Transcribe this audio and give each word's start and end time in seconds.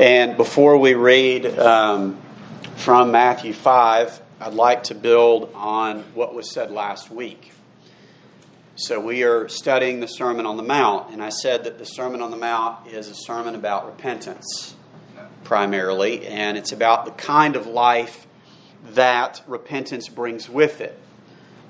And 0.00 0.38
before 0.38 0.78
we 0.78 0.94
read 0.94 1.44
um, 1.58 2.18
from 2.76 3.10
Matthew 3.10 3.52
5, 3.52 4.22
I'd 4.40 4.54
like 4.54 4.84
to 4.84 4.94
build 4.94 5.50
on 5.54 6.04
what 6.14 6.34
was 6.34 6.50
said 6.50 6.70
last 6.70 7.10
week. 7.10 7.52
So, 8.76 8.98
we 8.98 9.24
are 9.24 9.46
studying 9.50 10.00
the 10.00 10.06
Sermon 10.06 10.46
on 10.46 10.56
the 10.56 10.62
Mount, 10.62 11.12
and 11.12 11.22
I 11.22 11.28
said 11.28 11.64
that 11.64 11.76
the 11.76 11.84
Sermon 11.84 12.22
on 12.22 12.30
the 12.30 12.38
Mount 12.38 12.86
is 12.86 13.08
a 13.08 13.14
sermon 13.14 13.54
about 13.54 13.84
repentance 13.84 14.74
primarily, 15.44 16.26
and 16.26 16.56
it's 16.56 16.72
about 16.72 17.04
the 17.04 17.10
kind 17.10 17.54
of 17.54 17.66
life 17.66 18.26
that 18.92 19.42
repentance 19.46 20.08
brings 20.08 20.48
with 20.48 20.80
it. 20.80 20.98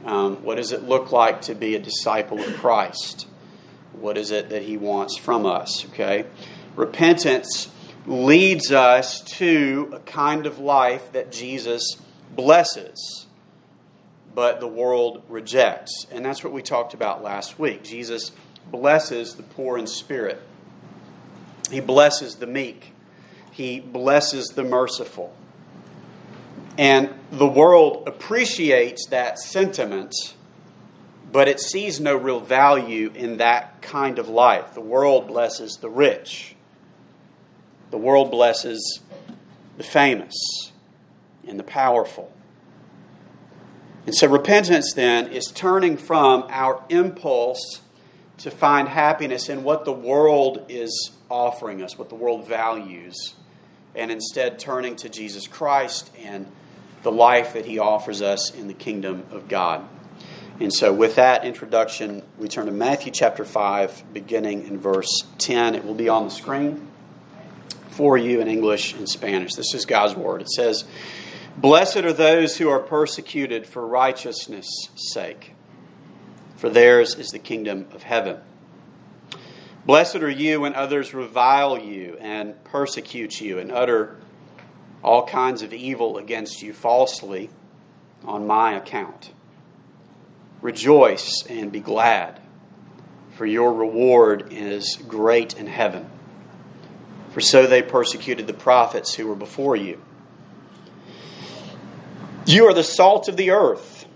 Um, 0.05 0.37
what 0.45 0.55
does 0.55 0.71
it 0.71 0.85
look 0.85 1.11
like 1.11 1.43
to 1.43 1.57
be 1.57 1.75
a 1.75 1.81
disciple 1.81 2.39
of 2.39 2.57
Christ? 2.59 3.27
What 3.95 4.17
is 4.17 4.31
it 4.31 4.51
that 4.51 4.63
He 4.63 4.77
wants 4.77 5.19
from 5.19 5.47
us? 5.47 5.85
Okay? 5.87 6.27
Repentance 6.77 7.71
leads 8.07 8.73
us 8.73 9.21
to 9.21 9.91
a 9.95 9.99
kind 10.01 10.47
of 10.47 10.59
life 10.59 11.13
that 11.13 11.31
Jesus 11.31 11.97
blesses, 12.35 13.27
but 14.35 14.61
the 14.61 14.67
world 14.67 15.23
rejects. 15.29 16.07
And 16.11 16.25
that's 16.25 16.43
what 16.43 16.53
we 16.53 16.63
talked 16.63 16.95
about 16.95 17.23
last 17.23 17.59
week. 17.59 17.83
Jesus 17.85 18.33
blesses 18.71 19.35
the 19.35 19.43
poor 19.43 19.79
in 19.79 19.87
spirit, 19.87 20.41
He 21.71 21.81
blesses 21.81 22.37
the 22.37 22.47
meek, 22.47 22.93
He 23.51 23.81
blesses 23.81 24.49
the 24.49 24.65
merciful. 24.65 25.35
And 26.79 27.11
the 27.31 27.47
world 27.47 28.05
appreciates 28.09 29.07
that 29.09 29.39
sentiment, 29.39 30.15
but 31.31 31.47
it 31.47 31.61
sees 31.61 32.01
no 32.01 32.17
real 32.17 32.41
value 32.41 33.13
in 33.15 33.37
that 33.37 33.83
kind 33.83 34.19
of 34.19 34.29
life. 34.29 34.73
The 34.73 34.81
world 34.81 35.27
blesses 35.27 35.77
the 35.77 35.91
rich, 35.91 36.55
the 37.91 37.99
world 37.99 38.31
blesses 38.31 39.01
the 39.77 39.83
famous 39.83 40.35
and 41.47 41.59
the 41.59 41.65
powerful. 41.65 42.33
And 44.07 44.15
so 44.15 44.29
repentance 44.29 44.93
then 44.93 45.29
is 45.29 45.47
turning 45.47 45.97
from 45.97 46.45
our 46.49 46.83
impulse 46.89 47.81
to 48.39 48.51
find 48.51 48.89
happiness 48.89 49.49
in 49.49 49.63
what 49.63 49.85
the 49.85 49.93
world 49.93 50.67
is 50.69 51.11
offering 51.31 51.83
us, 51.83 51.99
what 51.99 52.09
the 52.09 52.15
world 52.15 52.47
values, 52.47 53.35
and 53.95 54.11
instead 54.11 54.59
turning 54.59 54.97
to 54.97 55.09
Jesus 55.09 55.47
Christ 55.47 56.11
and 56.19 56.47
the 57.03 57.13
life 57.13 57.55
that 57.55 57.67
he 57.67 57.79
offers 57.79 58.23
us 58.23 58.55
in 58.55 58.69
the 58.69 58.75
kingdom 58.75 59.25
of 59.31 59.49
God. 59.49 59.87
And 60.59 60.73
so, 60.73 60.93
with 60.93 61.17
that 61.17 61.45
introduction, 61.45 62.23
we 62.39 62.47
turn 62.47 62.67
to 62.67 62.73
Matthew 62.73 63.13
chapter 63.13 63.47
5, 63.47 64.13
beginning 64.13 64.67
in 64.67 64.79
verse 64.79 65.25
10. 65.39 65.75
It 65.75 65.85
will 65.87 65.95
be 65.95 66.11
on 66.11 66.25
the 66.25 66.31
screen 66.31 66.90
for 67.91 68.17
you 68.17 68.41
in 68.41 68.49
English 68.49 68.95
and 68.95 69.09
Spanish. 69.09 69.55
This 69.55 69.75
is 69.75 69.85
God's 69.85 70.15
word. 70.15 70.43
It 70.43 70.51
says, 70.51 70.85
Blessed 71.57 71.99
are 71.99 72.13
those 72.13 72.57
who 72.57 72.69
are 72.69 72.81
persecuted 72.81 73.67
for 73.67 73.87
righteousness' 73.87 74.89
sake, 74.95 75.55
for 76.57 76.71
theirs 76.71 77.15
is 77.15 77.29
the 77.29 77.39
kingdom 77.39 77.87
of 77.93 78.03
heaven. 78.03 78.39
Blessed 79.85 80.17
are 80.17 80.31
you 80.31 80.61
when 80.61 80.75
others 80.75 81.13
revile 81.13 81.79
you 81.79 82.17
and 82.21 82.63
persecute 82.65 83.41
you 83.41 83.59
and 83.59 83.73
utter 83.73 84.17
all 85.03 85.27
kinds 85.27 85.63
of 85.63 85.73
evil 85.73 86.19
against 86.19 86.63
you 86.63 86.73
falsely 86.73 87.51
on 88.25 88.47
my 88.47 88.75
account. 88.75 89.33
Rejoice 90.61 91.45
and 91.49 91.73
be 91.73 91.81
glad, 91.81 92.39
for 93.37 93.47
your 93.47 93.73
reward 93.73 94.49
is 94.51 94.99
great 95.09 95.59
in 95.59 95.67
heaven. 95.67 96.09
For 97.33 97.41
so 97.41 97.67
they 97.67 97.83
persecuted 97.83 98.47
the 98.47 98.53
prophets 98.53 99.15
who 99.15 99.27
were 99.27 99.37
before 99.37 99.77
you. 99.77 100.01
You 102.47 102.67
are 102.67 102.75
the 102.75 102.83
salt 102.83 103.29
of 103.29 103.37
the 103.37 103.51
earth. 103.51 104.07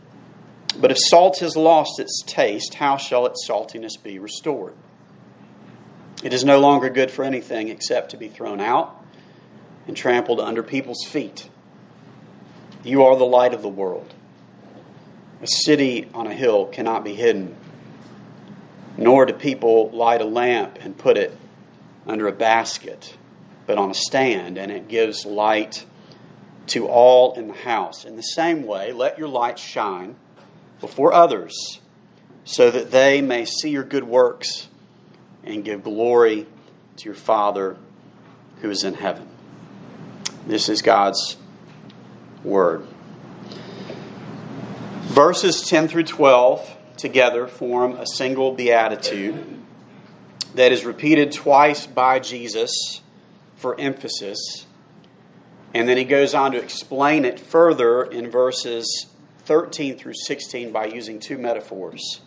But 0.76 0.91
if 0.91 0.98
salt 0.98 1.38
has 1.38 1.56
lost 1.56 2.00
its 2.00 2.22
taste, 2.26 2.74
how 2.74 2.97
shall 2.97 3.26
its 3.26 3.47
saltiness 3.48 3.97
be 4.03 4.19
restored? 4.19 4.74
It 6.24 6.32
is 6.32 6.44
no 6.44 6.58
longer 6.58 6.88
good 6.88 7.10
for 7.10 7.24
anything 7.24 7.69
except 7.69 8.10
to 8.10 8.16
be 8.16 8.28
thrown 8.28 8.60
out 8.60 9.00
and 9.86 9.97
trampled 9.97 10.41
under 10.41 10.62
people's 10.62 11.04
feet. 11.04 11.48
You 12.82 13.04
are 13.04 13.16
the 13.16 13.24
light 13.24 13.54
of 13.54 13.62
the 13.62 13.69
world. 13.69 14.12
A 15.42 15.47
city 15.47 16.08
on 16.14 16.26
a 16.26 16.34
hill 16.34 16.66
cannot 16.66 17.04
be 17.04 17.14
hidden, 17.14 17.54
nor 18.97 19.26
do 19.26 19.32
people 19.32 19.91
light 19.91 20.20
a 20.20 20.24
lamp 20.24 20.78
and 20.80 20.97
put 20.97 21.16
it 21.16 21.36
under 22.06 22.26
a 22.26 22.32
basket, 22.32 23.16
but 23.66 23.78
on 23.78 23.91
a 23.91 23.94
stand, 23.94 24.59
and 24.59 24.70
it 24.70 24.88
gives 24.88 25.25
light 25.25 25.87
to 26.66 26.87
all 26.87 27.34
in 27.34 27.48
the 27.48 27.54
house. 27.54 28.04
In 28.04 28.16
the 28.16 28.22
same 28.22 28.65
way, 28.65 28.92
let 28.92 29.19
your 29.19 29.28
light 29.28 29.59
shine 29.59 30.16
before 30.81 31.12
others, 31.12 31.81
so 32.44 32.70
that 32.70 32.91
they 32.91 33.20
may 33.20 33.44
see 33.44 33.70
your 33.70 33.84
good 33.84 34.04
works 34.04 34.69
and 35.42 35.65
give 35.65 35.84
glory 35.84 36.47
to 36.97 37.04
your 37.04 37.15
Father 37.15 37.76
who 38.60 38.71
is 38.71 38.84
in 38.84 38.94
heaven. 38.94 39.28
This 40.47 40.69
is 40.69 40.82
God's 40.82 41.36
Word. 42.42 42.86
Verses 45.04 45.62
10 45.62 45.88
through 45.88 46.04
12 46.04 46.76
together 46.97 47.47
form 47.47 47.92
a 47.92 48.06
single 48.06 48.53
beatitude 48.53 49.53
that 50.54 50.72
is 50.72 50.84
repeated 50.84 51.32
twice 51.32 51.87
by 51.87 52.19
Jesus 52.19 53.03
for 53.56 53.78
emphasis. 53.78 54.66
And 55.72 55.88
then 55.88 55.97
he 55.97 56.04
goes 56.04 56.34
on 56.34 56.53
to 56.53 56.62
explain 56.62 57.25
it 57.25 57.41
further 57.41 58.04
in 58.04 58.31
verses 58.31 59.06
13 59.41 59.98
through 59.98 60.15
16 60.15 60.72
by 60.72 60.87
using 60.87 61.19
two 61.19 61.37
metaphors. 61.37 62.20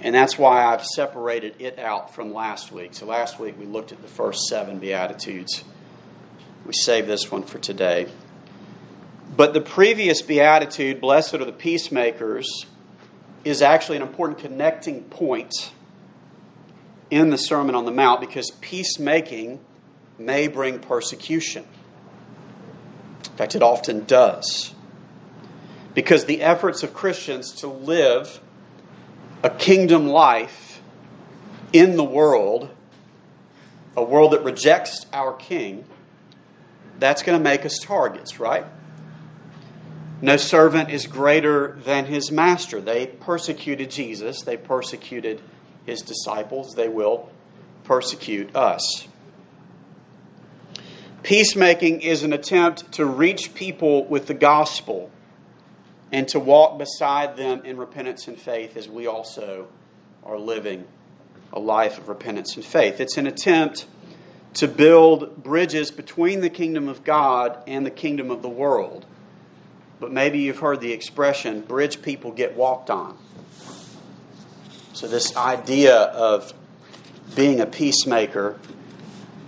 And 0.00 0.14
that's 0.14 0.38
why 0.38 0.64
I've 0.64 0.84
separated 0.84 1.56
it 1.58 1.78
out 1.78 2.14
from 2.14 2.32
last 2.32 2.72
week. 2.72 2.94
So 2.94 3.04
last 3.04 3.38
week 3.38 3.58
we 3.58 3.66
looked 3.66 3.92
at 3.92 4.00
the 4.00 4.08
first 4.08 4.46
seven 4.46 4.78
Beatitudes. 4.78 5.62
We 6.64 6.72
save 6.72 7.06
this 7.06 7.30
one 7.30 7.42
for 7.42 7.58
today. 7.58 8.08
But 9.36 9.52
the 9.52 9.60
previous 9.60 10.22
beatitude, 10.22 11.00
blessed 11.00 11.34
are 11.34 11.44
the 11.44 11.52
peacemakers, 11.52 12.66
is 13.44 13.62
actually 13.62 13.96
an 13.96 14.02
important 14.02 14.38
connecting 14.38 15.02
point 15.04 15.72
in 17.10 17.30
the 17.30 17.38
Sermon 17.38 17.74
on 17.74 17.84
the 17.84 17.90
Mount 17.90 18.20
because 18.20 18.50
peacemaking 18.60 19.60
may 20.18 20.48
bring 20.48 20.78
persecution. 20.78 21.64
In 23.24 23.36
fact, 23.36 23.54
it 23.54 23.62
often 23.62 24.04
does. 24.04 24.74
Because 25.94 26.26
the 26.26 26.42
efforts 26.42 26.82
of 26.82 26.94
Christians 26.94 27.52
to 27.56 27.66
live 27.66 28.40
a 29.42 29.50
kingdom 29.50 30.06
life 30.06 30.80
in 31.72 31.96
the 31.96 32.04
world, 32.04 32.70
a 33.96 34.02
world 34.02 34.32
that 34.32 34.44
rejects 34.44 35.06
our 35.12 35.32
king, 35.32 35.84
that's 36.98 37.22
going 37.22 37.38
to 37.38 37.42
make 37.42 37.64
us 37.64 37.78
targets, 37.78 38.38
right? 38.38 38.64
No 40.22 40.36
servant 40.36 40.90
is 40.90 41.06
greater 41.06 41.78
than 41.84 42.04
his 42.04 42.30
master. 42.30 42.80
They 42.80 43.06
persecuted 43.06 43.90
Jesus, 43.90 44.42
they 44.42 44.56
persecuted 44.56 45.40
his 45.86 46.02
disciples, 46.02 46.74
they 46.74 46.88
will 46.88 47.30
persecute 47.84 48.54
us. 48.54 49.08
Peacemaking 51.22 52.00
is 52.00 52.22
an 52.22 52.32
attempt 52.32 52.92
to 52.92 53.04
reach 53.04 53.54
people 53.54 54.06
with 54.06 54.26
the 54.26 54.34
gospel 54.34 55.10
and 56.12 56.26
to 56.28 56.40
walk 56.40 56.78
beside 56.78 57.36
them 57.36 57.62
in 57.64 57.76
repentance 57.76 58.26
and 58.26 58.38
faith 58.38 58.76
as 58.76 58.88
we 58.88 59.06
also 59.06 59.68
are 60.24 60.38
living 60.38 60.86
a 61.52 61.60
life 61.60 61.98
of 61.98 62.08
repentance 62.08 62.56
and 62.56 62.64
faith. 62.64 63.00
It's 63.00 63.16
an 63.16 63.26
attempt 63.26 63.86
to 64.54 64.66
build 64.66 65.42
bridges 65.42 65.90
between 65.90 66.40
the 66.40 66.50
kingdom 66.50 66.88
of 66.88 67.04
God 67.04 67.62
and 67.66 67.84
the 67.84 67.90
kingdom 67.90 68.30
of 68.30 68.42
the 68.42 68.48
world. 68.48 69.06
But 70.00 70.12
maybe 70.12 70.40
you've 70.40 70.58
heard 70.58 70.80
the 70.80 70.92
expression 70.92 71.60
bridge 71.60 72.02
people 72.02 72.32
get 72.32 72.56
walked 72.56 72.90
on. 72.90 73.18
So, 74.92 75.06
this 75.06 75.36
idea 75.36 75.96
of 75.96 76.52
being 77.36 77.60
a 77.60 77.66
peacemaker 77.66 78.58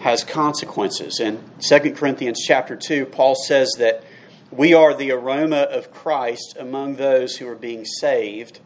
has 0.01 0.25
consequences. 0.25 1.21
In 1.21 1.43
2 1.61 1.93
Corinthians 1.93 2.41
chapter 2.47 2.77
2, 2.77 3.07
Paul 3.07 3.35
says 3.35 3.73
that 3.79 4.05
we 4.51 4.75
are 4.75 4.95
the 4.95 5.11
aroma 5.11 5.63
of 5.63 5.93
Christ 5.93 6.57
among 6.59 6.97
those 6.97 7.37
who 7.37 7.49
are 7.49 7.57
being 7.57 7.85
saved 7.85 8.61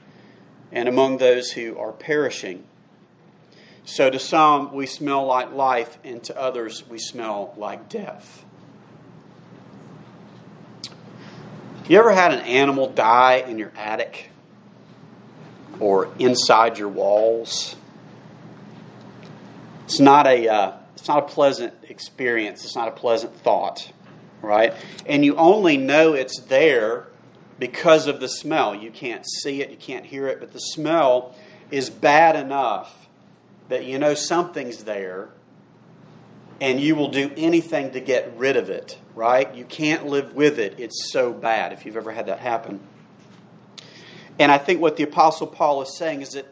and 0.72 0.88
among 0.88 1.18
those 1.18 1.52
who 1.52 1.78
are 1.78 1.92
perishing. 1.92 2.64
So 3.84 4.10
to 4.10 4.18
some, 4.18 4.74
we 4.74 4.86
smell 4.86 5.24
like 5.24 5.52
life, 5.52 5.96
and 6.02 6.22
to 6.24 6.36
others, 6.38 6.88
we 6.88 6.98
smell 6.98 7.54
like 7.56 7.88
death. 7.88 8.44
You 11.88 11.98
ever 12.00 12.12
had 12.12 12.32
an 12.32 12.40
animal 12.40 12.90
die 12.90 13.44
in 13.46 13.58
your 13.58 13.72
attic 13.76 14.30
or 15.80 16.12
inside 16.18 16.78
your 16.78 16.88
walls? 16.88 17.76
It's 19.84 20.00
not 20.00 20.26
a, 20.26 20.48
uh, 20.48 20.72
It's 20.96 21.08
not 21.08 21.18
a 21.18 21.26
pleasant 21.26 21.74
experience. 21.88 22.64
It's 22.64 22.74
not 22.74 22.88
a 22.88 22.92
pleasant 22.92 23.36
thought, 23.36 23.92
right? 24.42 24.74
And 25.06 25.24
you 25.24 25.36
only 25.36 25.76
know 25.76 26.14
it's 26.14 26.40
there 26.40 27.06
because 27.58 28.06
of 28.06 28.20
the 28.20 28.28
smell. 28.28 28.74
You 28.74 28.90
can't 28.90 29.24
see 29.26 29.62
it, 29.62 29.70
you 29.70 29.76
can't 29.76 30.04
hear 30.04 30.26
it, 30.26 30.40
but 30.40 30.52
the 30.52 30.58
smell 30.58 31.34
is 31.70 31.90
bad 31.90 32.36
enough 32.36 33.06
that 33.68 33.84
you 33.84 33.98
know 33.98 34.14
something's 34.14 34.84
there 34.84 35.30
and 36.60 36.80
you 36.80 36.94
will 36.94 37.08
do 37.08 37.30
anything 37.36 37.90
to 37.92 38.00
get 38.00 38.32
rid 38.36 38.56
of 38.56 38.70
it, 38.70 38.98
right? 39.14 39.54
You 39.54 39.64
can't 39.64 40.06
live 40.06 40.34
with 40.34 40.58
it. 40.58 40.74
It's 40.78 41.10
so 41.12 41.32
bad 41.32 41.72
if 41.72 41.84
you've 41.84 41.96
ever 41.96 42.12
had 42.12 42.26
that 42.26 42.38
happen. 42.38 42.80
And 44.38 44.52
I 44.52 44.58
think 44.58 44.80
what 44.80 44.96
the 44.96 45.02
Apostle 45.04 45.46
Paul 45.46 45.82
is 45.82 45.96
saying 45.96 46.22
is 46.22 46.30
that 46.30 46.46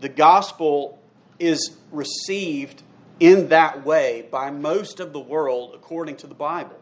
the 0.00 0.08
gospel 0.08 0.98
is 1.38 1.76
received 1.92 2.82
in 3.18 3.48
that 3.48 3.84
way 3.84 4.26
by 4.30 4.50
most 4.50 4.98
of 4.98 5.12
the 5.12 5.20
world 5.20 5.72
according 5.74 6.16
to 6.16 6.26
the 6.26 6.34
Bible. 6.34 6.76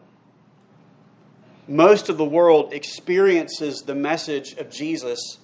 Most 1.67 2.09
of 2.09 2.17
the 2.17 2.25
world 2.25 2.73
experiences 2.73 3.81
the 3.81 3.93
message 3.93 4.53
of 4.53 4.71
Jesus 4.71 5.37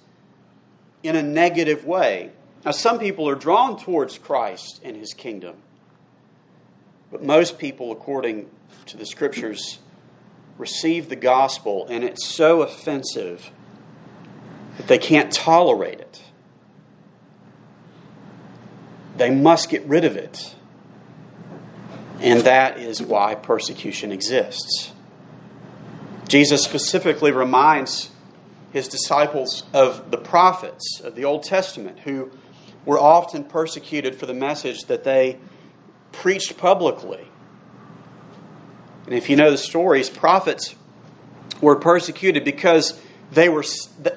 in 1.02 1.14
a 1.14 1.22
negative 1.22 1.84
way. 1.84 2.32
Now, 2.64 2.72
some 2.72 2.98
people 2.98 3.28
are 3.28 3.36
drawn 3.36 3.78
towards 3.78 4.18
Christ 4.18 4.80
and 4.82 4.96
his 4.96 5.14
kingdom, 5.14 5.54
but 7.12 7.22
most 7.22 7.58
people, 7.58 7.92
according 7.92 8.50
to 8.86 8.96
the 8.96 9.06
scriptures, 9.06 9.78
receive 10.58 11.08
the 11.08 11.16
gospel 11.16 11.86
and 11.88 12.02
it's 12.02 12.26
so 12.26 12.62
offensive 12.62 13.50
that 14.76 14.86
they 14.86 14.98
can't 14.98 15.32
tolerate 15.32 16.00
it. 16.00 16.22
They 19.16 19.30
must 19.30 19.70
get 19.70 19.84
rid 19.84 20.04
of 20.04 20.16
it. 20.16 20.54
And 22.20 22.42
that 22.42 22.78
is 22.78 23.02
why 23.02 23.34
persecution 23.34 24.12
exists. 24.12 24.92
Jesus 26.28 26.62
specifically 26.62 27.32
reminds 27.32 28.10
his 28.72 28.88
disciples 28.88 29.64
of 29.72 30.10
the 30.10 30.18
prophets 30.18 31.00
of 31.02 31.14
the 31.14 31.24
Old 31.24 31.44
Testament 31.44 32.00
who 32.00 32.30
were 32.84 32.98
often 32.98 33.44
persecuted 33.44 34.16
for 34.16 34.26
the 34.26 34.34
message 34.34 34.84
that 34.84 35.04
they 35.04 35.38
preached 36.12 36.56
publicly. 36.56 37.26
And 39.06 39.14
if 39.14 39.30
you 39.30 39.36
know 39.36 39.50
the 39.50 39.58
stories, 39.58 40.10
prophets 40.10 40.74
were 41.60 41.76
persecuted 41.76 42.44
because 42.44 43.00
they 43.32 43.48
were 43.48 43.64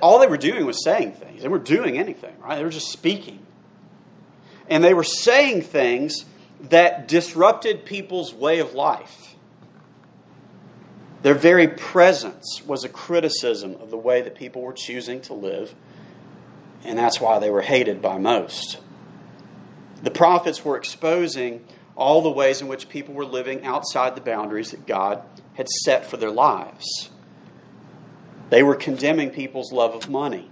all 0.02 0.20
they 0.20 0.28
were 0.28 0.38
doing 0.38 0.66
was 0.66 0.84
saying 0.84 1.14
things. 1.14 1.42
They 1.42 1.48
weren't 1.48 1.66
doing 1.66 1.98
anything, 1.98 2.36
right? 2.40 2.56
They 2.58 2.64
were 2.64 2.70
just 2.70 2.92
speaking. 2.92 3.46
And 4.70 4.84
they 4.84 4.94
were 4.94 5.04
saying 5.04 5.64
things 5.64 6.26
that 6.70 7.08
disrupted 7.08 7.86
people's 7.86 8.34
way 8.34 8.60
of 8.60 8.74
life. 8.74 9.36
Their 11.22 11.34
very 11.34 11.68
presence 11.68 12.62
was 12.66 12.84
a 12.84 12.90
criticism 12.90 13.76
of 13.82 13.90
the 13.90 13.98
way 13.98 14.22
that 14.22 14.36
people 14.36 14.62
were 14.62 14.74
choosing 14.74 15.22
to 15.22 15.34
live, 15.34 15.76
and 16.84 16.98
that's 16.98 17.20
why 17.20 17.40
they 17.40 17.50
were 17.50 17.62
hated 17.62 18.02
by 18.02 18.18
most. 18.18 18.80
The 20.02 20.12
prophets 20.12 20.64
were 20.64 20.78
exposing 20.78 21.66
all 21.96 22.22
the 22.22 22.30
ways 22.30 22.62
in 22.62 22.68
which 22.68 22.88
people 22.88 23.14
were 23.14 23.26
living 23.26 23.66
outside 23.66 24.16
the 24.16 24.22
boundaries 24.22 24.72
that 24.72 24.88
God 24.88 25.22
had 25.56 25.68
set 25.68 26.06
for 26.06 26.16
their 26.16 26.32
lives. 26.32 27.10
They 28.50 28.64
were 28.64 28.76
condemning 28.76 29.30
people's 29.30 29.72
love 29.72 29.94
of 29.94 30.10
money. 30.10 30.50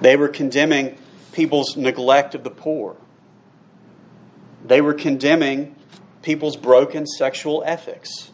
They 0.00 0.16
were 0.16 0.28
condemning 0.28 0.98
people's 1.32 1.76
neglect 1.76 2.34
of 2.34 2.44
the 2.44 2.50
poor. 2.50 2.96
They 4.64 4.80
were 4.80 4.94
condemning 4.94 5.76
people's 6.22 6.56
broken 6.56 7.06
sexual 7.06 7.62
ethics 7.66 8.30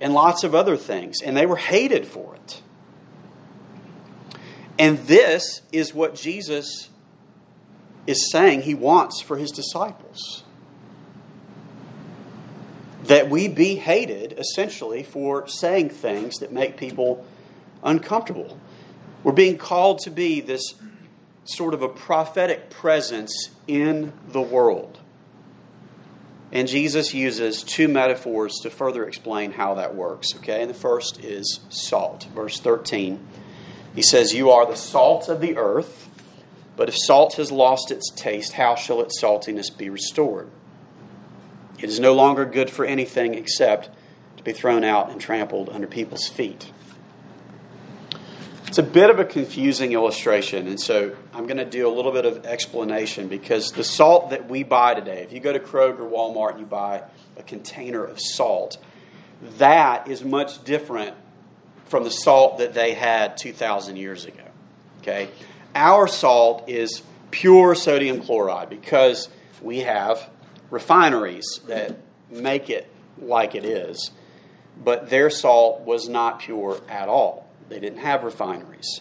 and 0.00 0.14
lots 0.14 0.44
of 0.44 0.54
other 0.54 0.76
things, 0.76 1.20
and 1.22 1.36
they 1.36 1.46
were 1.46 1.56
hated 1.56 2.06
for 2.06 2.34
it. 2.36 2.62
And 4.78 4.98
this 4.98 5.62
is 5.72 5.92
what 5.92 6.14
Jesus 6.14 6.88
is 8.06 8.30
saying 8.30 8.62
he 8.62 8.74
wants 8.74 9.20
for 9.20 9.36
his 9.36 9.50
disciples 9.50 10.44
that 13.04 13.30
we 13.30 13.48
be 13.48 13.76
hated 13.76 14.34
essentially 14.38 15.02
for 15.02 15.46
saying 15.48 15.90
things 15.90 16.38
that 16.38 16.52
make 16.52 16.76
people 16.76 17.24
uncomfortable. 17.82 18.58
We're 19.22 19.32
being 19.32 19.58
called 19.58 20.00
to 20.00 20.10
be 20.10 20.40
this 20.40 20.74
sort 21.44 21.74
of 21.74 21.82
a 21.82 21.88
prophetic 21.88 22.70
presence 22.70 23.50
in 23.66 24.12
the 24.28 24.40
world. 24.40 24.98
And 26.52 26.66
Jesus 26.66 27.14
uses 27.14 27.62
two 27.62 27.86
metaphors 27.86 28.54
to 28.62 28.70
further 28.70 29.06
explain 29.06 29.52
how 29.52 29.74
that 29.74 29.94
works, 29.94 30.34
okay? 30.36 30.62
And 30.62 30.70
the 30.70 30.74
first 30.74 31.22
is 31.22 31.60
salt. 31.68 32.26
Verse 32.34 32.58
13. 32.58 33.24
He 33.94 34.02
says, 34.02 34.34
You 34.34 34.50
are 34.50 34.66
the 34.66 34.76
salt 34.76 35.28
of 35.28 35.40
the 35.40 35.56
earth, 35.56 36.08
but 36.76 36.88
if 36.88 36.96
salt 36.96 37.34
has 37.34 37.52
lost 37.52 37.90
its 37.90 38.10
taste, 38.10 38.54
how 38.54 38.74
shall 38.74 39.00
its 39.00 39.20
saltiness 39.20 39.76
be 39.76 39.90
restored? 39.90 40.50
It 41.80 41.88
is 41.88 41.98
no 41.98 42.12
longer 42.14 42.44
good 42.44 42.70
for 42.70 42.84
anything 42.84 43.34
except 43.34 43.88
to 44.36 44.42
be 44.42 44.52
thrown 44.52 44.84
out 44.84 45.10
and 45.10 45.20
trampled 45.20 45.68
under 45.68 45.86
people's 45.86 46.28
feet. 46.28 46.70
It's 48.66 48.78
a 48.78 48.84
bit 48.84 49.10
of 49.10 49.18
a 49.18 49.24
confusing 49.24 49.92
illustration, 49.94 50.68
and 50.68 50.78
so 50.78 51.16
I'm 51.34 51.46
going 51.46 51.56
to 51.56 51.64
do 51.64 51.88
a 51.88 51.92
little 51.92 52.12
bit 52.12 52.24
of 52.24 52.46
explanation 52.46 53.26
because 53.26 53.72
the 53.72 53.82
salt 53.82 54.30
that 54.30 54.48
we 54.48 54.62
buy 54.62 54.94
today, 54.94 55.22
if 55.22 55.32
you 55.32 55.40
go 55.40 55.52
to 55.52 55.58
Kroger, 55.58 56.08
Walmart, 56.08 56.52
and 56.52 56.60
you 56.60 56.66
buy 56.66 57.02
a 57.36 57.42
container 57.42 58.04
of 58.04 58.20
salt, 58.20 58.78
that 59.58 60.06
is 60.06 60.22
much 60.22 60.62
different 60.62 61.16
from 61.86 62.04
the 62.04 62.12
salt 62.12 62.58
that 62.58 62.72
they 62.72 62.94
had 62.94 63.36
2,000 63.36 63.96
years 63.96 64.24
ago. 64.24 64.44
Okay? 65.00 65.30
Our 65.74 66.06
salt 66.06 66.68
is 66.68 67.02
pure 67.32 67.74
sodium 67.74 68.22
chloride 68.22 68.70
because 68.70 69.28
we 69.60 69.80
have 69.80 70.30
refineries 70.70 71.60
that 71.66 71.96
make 72.30 72.70
it 72.70 72.88
like 73.20 73.54
it 73.54 73.64
is, 73.64 74.10
but 74.82 75.10
their 75.10 75.30
salt 75.30 75.82
was 75.82 76.08
not 76.08 76.40
pure 76.40 76.80
at 76.88 77.08
all. 77.08 77.48
They 77.68 77.80
didn't 77.80 77.98
have 77.98 78.24
refineries. 78.24 79.00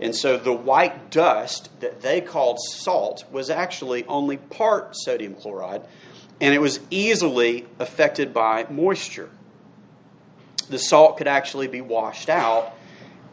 And 0.00 0.14
so 0.14 0.36
the 0.36 0.52
white 0.52 1.10
dust 1.10 1.70
that 1.80 2.02
they 2.02 2.20
called 2.20 2.60
salt 2.60 3.24
was 3.32 3.50
actually 3.50 4.04
only 4.04 4.36
part 4.36 4.96
sodium 4.96 5.34
chloride, 5.34 5.82
and 6.40 6.54
it 6.54 6.60
was 6.60 6.78
easily 6.90 7.66
affected 7.78 8.32
by 8.32 8.66
moisture. 8.70 9.30
The 10.68 10.78
salt 10.78 11.16
could 11.16 11.26
actually 11.26 11.66
be 11.66 11.80
washed 11.80 12.28
out, 12.28 12.74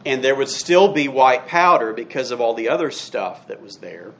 and 0.04 0.24
there 0.24 0.34
would 0.34 0.48
still 0.48 0.92
be 0.92 1.06
white 1.06 1.46
powder 1.46 1.92
because 1.92 2.30
of 2.30 2.40
all 2.40 2.54
the 2.54 2.68
other 2.68 2.90
stuff 2.90 3.46
that 3.46 3.62
was 3.62 3.76
there. 3.76 4.12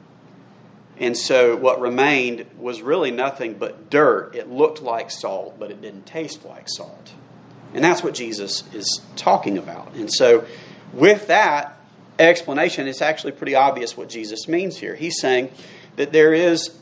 And 0.99 1.15
so 1.15 1.55
what 1.55 1.79
remained 1.79 2.45
was 2.57 2.81
really 2.81 3.11
nothing 3.11 3.53
but 3.53 3.89
dirt. 3.89 4.35
It 4.35 4.49
looked 4.49 4.81
like 4.81 5.11
salt, 5.11 5.59
but 5.59 5.69
it 5.69 5.81
didn't 5.81 6.05
taste 6.05 6.43
like 6.43 6.67
salt. 6.67 7.13
And 7.73 7.83
that's 7.83 8.03
what 8.03 8.15
Jesus 8.15 8.63
is 8.73 9.01
talking 9.15 9.57
about. 9.57 9.93
And 9.93 10.11
so, 10.11 10.45
with 10.93 11.27
that 11.27 11.77
explanation, 12.17 12.87
it's 12.87 13.01
actually 13.01 13.33
pretty 13.33 13.55
obvious 13.55 13.95
what 13.95 14.09
Jesus 14.09 14.47
means 14.47 14.77
here. 14.77 14.95
He's 14.95 15.19
saying 15.19 15.51
that 15.97 16.11
there 16.11 16.33
is 16.33 16.75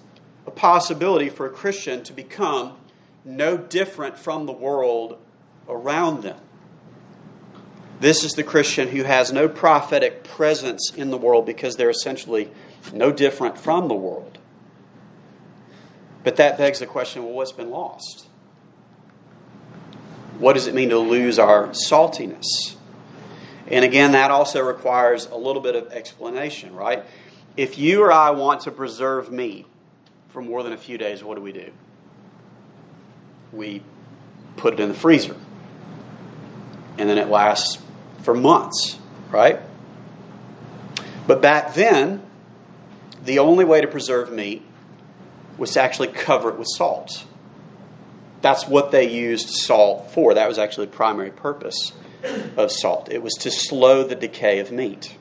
a 0.46 0.52
possibility 0.52 1.30
for 1.30 1.46
a 1.46 1.50
Christian 1.50 2.04
to 2.04 2.14
become 2.14 2.78
no 3.26 3.58
different 3.58 4.18
from 4.18 4.46
the 4.46 4.52
world 4.54 5.18
around 5.68 6.22
them. 6.22 6.38
This 8.00 8.24
is 8.24 8.34
the 8.34 8.44
Christian 8.44 8.90
who 8.90 9.04
has 9.04 9.32
no 9.32 9.50
prophetic 9.50 10.24
presence 10.24 10.94
in 10.96 11.10
the 11.10 11.18
world 11.18 11.46
because 11.46 11.76
they're 11.76 11.90
essentially 11.90 12.52
no 12.94 13.12
different 13.12 13.58
from 13.58 13.88
the 13.88 13.96
world. 13.96 14.38
But 16.24 16.38
that 16.38 16.58
begs 16.58 16.80
the 16.80 16.88
question 16.88 17.24
well, 17.24 17.34
what's 17.34 17.52
been 17.52 17.70
lost? 17.70 18.28
what 20.40 20.54
does 20.54 20.68
it 20.68 20.76
mean 20.76 20.90
to 20.90 20.98
lose 20.98 21.40
our 21.40 21.70
saltiness? 21.70 22.76
And 23.68 23.84
again, 23.84 24.12
that 24.12 24.32
also 24.32 24.62
requires 24.62 25.26
a 25.28 25.36
little 25.36 25.62
bit 25.62 25.76
of 25.76 25.92
explanation, 25.92 26.76
right? 26.76 27.04
If 27.58 27.78
you 27.78 28.04
or 28.04 28.12
I 28.12 28.32
want 28.32 28.62
to 28.62 28.72
preserve 28.72 29.32
meat 29.32 29.66
for 30.30 30.42
more 30.42 30.62
than 30.62 30.74
a 30.74 30.78
few 30.78 30.98
days, 30.98 31.24
what 31.24 31.36
do 31.36 31.42
we 31.42 31.52
do? 31.52 31.72
We 33.52 33.82
put 34.58 34.74
it 34.74 34.80
in 34.80 34.90
the 34.90 34.96
freezer. 34.96 35.36
And 36.98 37.10
then 37.10 37.18
it 37.18 37.30
lasts 37.30 37.82
for 38.24 38.34
months, 38.34 39.00
right? 39.32 39.60
But 41.26 41.42
back 41.42 41.74
then, 41.74 42.22
the 43.26 43.40
only 43.40 43.66
way 43.66 43.82
to 43.82 43.88
preserve 43.88 44.32
meat 44.32 44.64
was 45.58 45.72
to 45.72 45.82
actually 45.82 46.10
cover 46.10 46.50
it 46.50 46.58
with 46.58 46.68
salt. 46.76 47.26
That's 48.42 48.68
what 48.68 48.92
they 48.92 49.12
used 49.12 49.50
salt 49.50 50.12
for. 50.12 50.34
That 50.34 50.48
was 50.48 50.60
actually 50.60 50.86
the 50.88 50.94
primary 50.94 51.32
purpose 51.32 51.94
of 52.58 52.72
salt. 52.72 53.12
It 53.12 53.24
was 53.24 53.34
to 53.36 53.52
slow 53.52 54.04
the 54.04 54.16
decay 54.16 54.60
of 54.60 54.72
meat. 54.72 55.18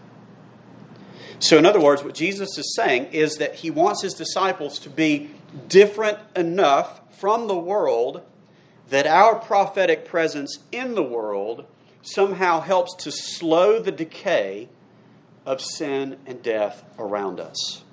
So, 1.38 1.58
in 1.58 1.66
other 1.66 1.80
words, 1.80 2.02
what 2.02 2.14
Jesus 2.14 2.56
is 2.58 2.74
saying 2.74 3.06
is 3.12 3.36
that 3.36 3.56
he 3.56 3.70
wants 3.70 4.02
his 4.02 4.14
disciples 4.14 4.78
to 4.80 4.90
be 4.90 5.30
different 5.68 6.18
enough 6.34 7.00
from 7.18 7.48
the 7.48 7.56
world 7.56 8.22
that 8.90 9.06
our 9.06 9.36
prophetic 9.36 10.04
presence 10.04 10.58
in 10.70 10.94
the 10.94 11.02
world 11.02 11.64
somehow 12.02 12.60
helps 12.60 12.94
to 13.04 13.10
slow 13.10 13.78
the 13.78 13.92
decay 13.92 14.68
of 15.46 15.60
sin 15.60 16.18
and 16.26 16.42
death 16.42 16.84
around 16.98 17.40
us. 17.40 17.83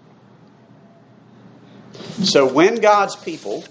So, 1.93 2.48
when 2.48 2.75
God's 2.75 3.15
people 3.15 3.63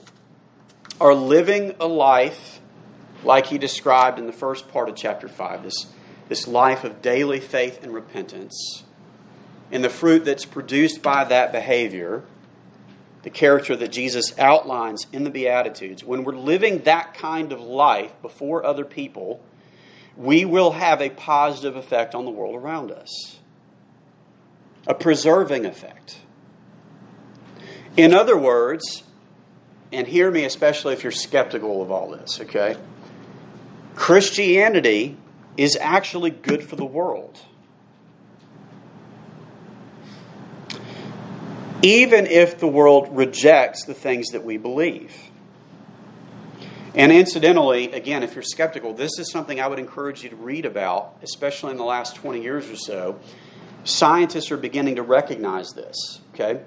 are 1.01 1.15
living 1.15 1.75
a 1.81 1.87
life 1.87 2.61
like 3.25 3.47
he 3.47 3.59
described 3.59 4.19
in 4.19 4.27
the 4.27 4.33
first 4.33 4.69
part 4.69 4.89
of 4.89 4.97
chapter 4.97 5.29
5, 5.29 5.63
this, 5.63 5.87
this 6.29 6.47
life 6.47 6.85
of 6.85 7.01
daily 7.01 7.41
faith 7.41 7.83
and 7.83 7.95
repentance, 7.95 8.85
and 9.73 9.85
the 9.85 9.91
fruit 9.91 10.25
that's 10.25 10.45
produced 10.45 11.03
by 11.03 11.25
that 11.25 11.53
behavior, 11.53 12.25
the 13.23 13.31
character 13.31 13.77
that 13.77 13.93
Jesus 13.93 14.39
outlines 14.39 15.07
in 15.13 15.25
the 15.25 15.31
Beatitudes, 15.31 16.03
when 16.03 16.25
we're 16.25 16.35
living 16.35 16.81
that 16.81 17.15
kind 17.15 17.53
of 17.53 17.61
life 17.61 18.13
before 18.23 18.65
other 18.65 18.85
people, 18.85 19.41
we 20.17 20.45
will 20.45 20.73
have 20.73 21.01
a 21.01 21.11
positive 21.11 21.77
effect 21.77 22.15
on 22.15 22.25
the 22.25 22.31
world 22.31 22.55
around 22.55 22.91
us, 22.91 23.39
a 24.87 24.95
preserving 24.95 25.67
effect. 25.67 26.19
In 27.97 28.15
other 28.15 28.37
words, 28.37 29.05
and 29.93 30.07
hear 30.07 30.31
me 30.31 30.45
especially 30.45 30.95
if 30.95 31.03
you're 31.03 31.11
skeptical 31.11 31.83
of 31.83 31.91
all 31.91 32.11
this, 32.11 32.41
okay? 32.41 32.77
Christianity 33.95 35.17
is 35.57 35.77
actually 35.81 36.31
good 36.31 36.63
for 36.63 36.77
the 36.77 36.85
world. 36.85 37.41
even 41.83 42.27
if 42.27 42.59
the 42.59 42.67
world 42.67 43.09
rejects 43.11 43.85
the 43.85 43.95
things 43.95 44.29
that 44.29 44.45
we 44.45 44.57
believe. 44.57 45.15
And 46.95 47.13
incidentally, 47.13 47.93
again, 47.93 48.23
if 48.23 48.35
you're 48.35 48.43
skeptical, 48.43 48.93
this 48.93 49.19
is 49.19 49.31
something 49.31 49.61
I 49.61 49.69
would 49.69 49.79
encourage 49.79 50.25
you 50.25 50.31
to 50.31 50.37
read 50.37 50.67
about, 50.67 51.17
especially 51.23 51.71
in 51.71 51.77
the 51.77 51.85
last 51.85 52.17
20 52.17 52.43
years 52.43 52.69
or 52.69 52.77
so. 52.77 53.21
Scientists 53.85 54.51
are 54.51 54.57
beginning 54.57 54.97
to 54.97 55.03
recognize 55.03 55.71
this, 55.71 56.21
okay? 56.35 56.61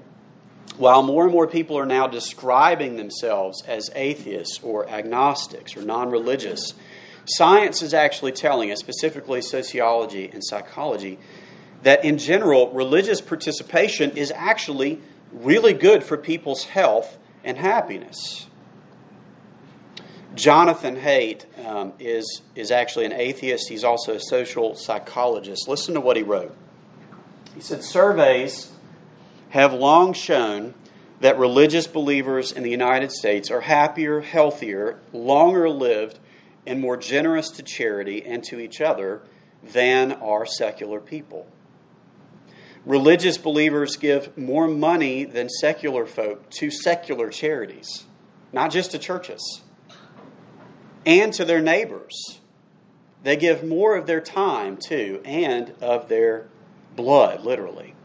While 0.78 1.04
more 1.04 1.24
and 1.24 1.32
more 1.32 1.48
people 1.48 1.78
are 1.78 1.86
now 1.86 2.08
describing 2.08 2.98
themselves 2.98 3.64
as 3.68 3.92
atheists 3.96 4.60
or 4.64 4.90
agnostics 4.90 5.78
or 5.78 5.84
non 5.84 6.10
religious, 6.10 6.74
science 7.26 7.82
is 7.82 7.94
actually 7.94 8.32
telling 8.32 8.72
us, 8.72 8.80
specifically 8.80 9.42
sociology 9.42 10.30
and 10.34 10.44
psychology, 10.44 11.20
that 11.84 12.04
in 12.04 12.18
general, 12.18 12.72
religious 12.72 13.22
participation 13.22 14.12
is 14.12 14.32
actually 14.36 15.00
really 15.32 15.74
good 15.74 16.04
for 16.04 16.18
people's 16.18 16.64
health 16.66 17.18
and 17.44 17.58
happiness. 17.58 18.48
Jonathan 20.36 20.96
Haidt 20.96 21.46
um, 21.64 21.94
is, 22.00 22.42
is 22.56 22.72
actually 22.72 23.06
an 23.06 23.14
atheist. 23.14 23.70
He's 23.70 23.84
also 23.84 24.16
a 24.16 24.20
social 24.20 24.74
psychologist. 24.76 25.68
Listen 25.68 25.94
to 25.94 26.02
what 26.02 26.18
he 26.18 26.24
wrote. 26.24 26.56
He 27.54 27.62
said 27.62 27.84
Surveys 27.84 28.73
have 29.54 29.74
long 29.74 30.14
shown 30.14 30.76
that 31.20 31.40
religious 31.40 31.88
believers 31.88 32.52
in 32.52 32.62
the 32.62 32.70
United 32.70 33.12
States 33.12 33.50
are 33.50 33.62
happier, 33.62 34.22
healthier, 34.22 35.00
longer 35.12 35.70
lived, 35.70 36.20
and 36.68 36.80
more 36.80 36.98
generous 36.98 37.50
to 37.50 37.64
charity 37.64 38.24
and 38.24 38.44
to 38.44 38.60
each 38.60 38.82
other 38.82 39.24
than 39.64 40.12
are 40.12 40.46
secular 40.46 41.00
people 41.00 41.48
religious 42.86 43.38
believers 43.38 43.96
give 43.96 44.38
more 44.38 44.68
money 44.68 45.24
than 45.24 45.50
secular 45.50 46.06
folk 46.06 46.50
to 46.50 46.70
secular 46.70 47.30
charities, 47.30 48.06
not 48.52 48.72
just 48.72 48.92
to 48.92 49.00
churches, 49.00 49.62
and 51.06 51.34
to 51.34 51.46
their 51.46 51.62
neighbors. 51.62 52.40
They 53.24 53.38
give 53.38 53.64
more 53.64 53.96
of 53.96 54.06
their 54.06 54.22
time 54.22 54.78
too, 54.78 55.22
and 55.24 55.74
of 55.82 56.10
their 56.10 56.48
blood, 56.96 57.44
literally. 57.44 57.96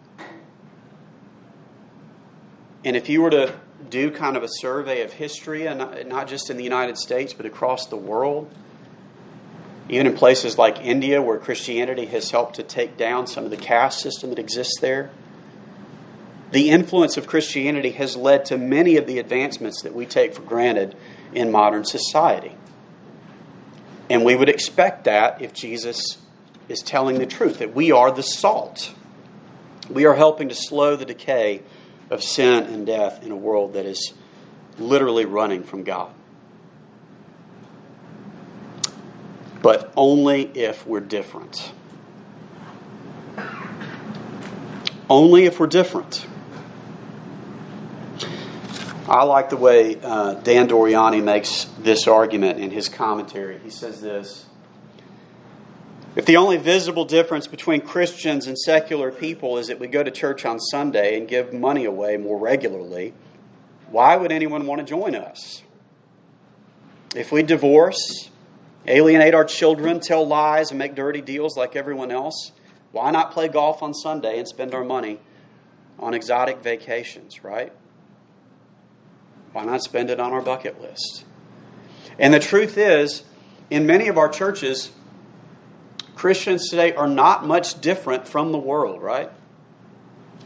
And 2.85 2.97
if 2.97 3.08
you 3.08 3.23
were 3.23 3.30
to 3.30 3.54
do 3.90 4.11
kind 4.11 4.37
of 4.37 4.42
a 4.42 4.49
survey 4.49 5.02
of 5.02 5.12
history, 5.12 5.66
and 5.66 6.08
not 6.08 6.28
just 6.28 6.50
in 6.50 6.56
the 6.56 6.64
United 6.64 6.99
States, 6.99 7.32
but 7.32 7.47
across 7.47 7.87
the 7.87 7.97
world, 7.97 8.52
even 9.88 10.06
in 10.06 10.14
places 10.14 10.58
like 10.58 10.80
India, 10.80 11.23
where 11.23 11.38
Christianity 11.38 12.06
has 12.06 12.30
helped 12.30 12.56
to 12.56 12.62
take 12.62 12.97
down 12.97 13.26
some 13.26 13.44
of 13.44 13.50
the 13.50 13.56
caste 13.56 14.00
system 14.00 14.30
that 14.30 14.38
exists 14.38 14.78
there, 14.80 15.11
the 16.50 16.70
influence 16.70 17.16
of 17.16 17.26
Christianity 17.26 17.90
has 17.90 18.16
led 18.16 18.44
to 18.47 18.56
many 18.56 18.97
of 18.97 19.06
the 19.06 19.18
advancements 19.18 19.82
that 19.82 19.94
we 19.94 20.06
take 20.06 20.35
for 20.35 20.42
granted 20.42 20.97
in 21.35 21.50
modern 21.50 21.85
society. 21.85 22.54
And 24.08 24.25
we 24.25 24.35
would 24.35 24.49
expect 24.49 25.04
that 25.04 25.42
if 25.42 25.52
Jesus 25.52 26.18
is 26.68 26.80
telling 26.80 27.18
the 27.18 27.26
truth, 27.26 27.58
that 27.58 27.75
we 27.75 27.92
are 27.92 28.11
the 28.11 28.23
salt. 28.23 28.94
We 29.90 30.06
are 30.06 30.14
helping 30.14 30.49
to 30.49 30.54
slow 30.54 30.97
the 30.97 31.04
decay 31.04 31.62
of 32.11 32.23
sin 32.23 32.65
and 32.65 32.87
death 32.87 33.23
in 33.23 33.31
a 33.31 33.37
world 33.37 33.75
that 33.75 33.87
is 33.87 34.12
literally 34.79 35.25
running 35.25 35.62
from 35.62 35.83
God. 35.83 36.12
but 39.62 39.93
only 39.97 40.43
if 40.43 40.87
we're 40.87 41.00
different. 41.00 41.73
Only 45.11 45.47
if 45.47 45.59
we're 45.59 45.67
different. 45.67 46.27
I 49.09 49.25
like 49.25 49.49
the 49.49 49.57
way 49.57 49.99
uh, 50.03 50.35
Dan 50.35 50.69
Doriani 50.69 51.23
makes 51.23 51.65
this 51.79 52.07
argument 52.07 52.61
in 52.61 52.71
his 52.71 52.91
commentary. 52.91 53.59
He 53.59 53.71
says 53.71 54.03
this 54.03 54.45
If 56.18 56.26
the 56.26 56.37
only 56.37 56.56
visible 56.56 57.04
difference 57.04 57.46
between 57.46 57.80
Christians 57.80 58.48
and 58.48 58.58
secular 58.58 59.12
people 59.12 59.56
is 59.56 59.68
that 59.68 59.78
we 59.78 59.87
go 59.87 60.02
to 60.02 60.10
church 60.10 60.44
on 60.44 60.58
Sunday 60.58 61.16
and 61.16 61.28
give 61.28 61.52
money 61.52 61.84
away 61.84 62.16
more 62.16 62.37
regularly, 62.37 63.14
why 63.88 64.16
would 64.16 64.32
anyone 64.32 64.66
want 64.66 64.80
to 64.80 64.84
join 64.84 65.14
us? 65.14 65.62
If 67.14 67.30
we 67.30 67.44
divorce, 67.44 68.30
alienate 68.84 69.32
our 69.32 69.44
children, 69.44 70.00
tell 70.00 70.26
lies, 70.26 70.70
and 70.70 70.78
make 70.80 70.96
dirty 70.96 71.20
deals 71.20 71.56
like 71.56 71.76
everyone 71.76 72.10
else? 72.10 72.50
Why 72.90 73.12
not 73.12 73.30
play 73.30 73.46
golf 73.46 73.80
on 73.80 73.94
Sunday 73.94 74.40
and 74.40 74.48
spend 74.48 74.75
our 74.75 74.82
money 74.82 75.20
on 76.00 76.14
exotic 76.14 76.64
vacations, 76.64 77.44
right? 77.44 77.72
Why 79.52 79.64
not 79.64 79.82
spend 79.82 80.10
it 80.10 80.18
on 80.18 80.32
our 80.32 80.42
bucket 80.42 80.82
list? 80.82 81.25
And 82.18 82.34
the 82.34 82.40
truth 82.40 82.76
is, 82.76 83.22
in 83.70 83.87
many 83.87 84.08
of 84.08 84.18
our 84.18 84.28
churches, 84.28 84.90
Christians 86.18 86.68
today 86.68 86.92
are 86.94 87.08
not 87.08 87.46
much 87.46 87.80
different 87.80 88.28
from 88.28 88.52
the 88.52 88.58
world, 88.58 89.00
right? 89.00 89.30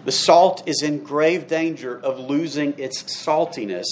The 0.05 0.13
salt 0.13 0.63
is 0.69 0.83
in 0.83 1.03
grave 1.03 1.49
danger 1.49 1.99
of 1.99 2.19
losing 2.19 2.79
its 2.79 3.03
saltiness 3.03 3.87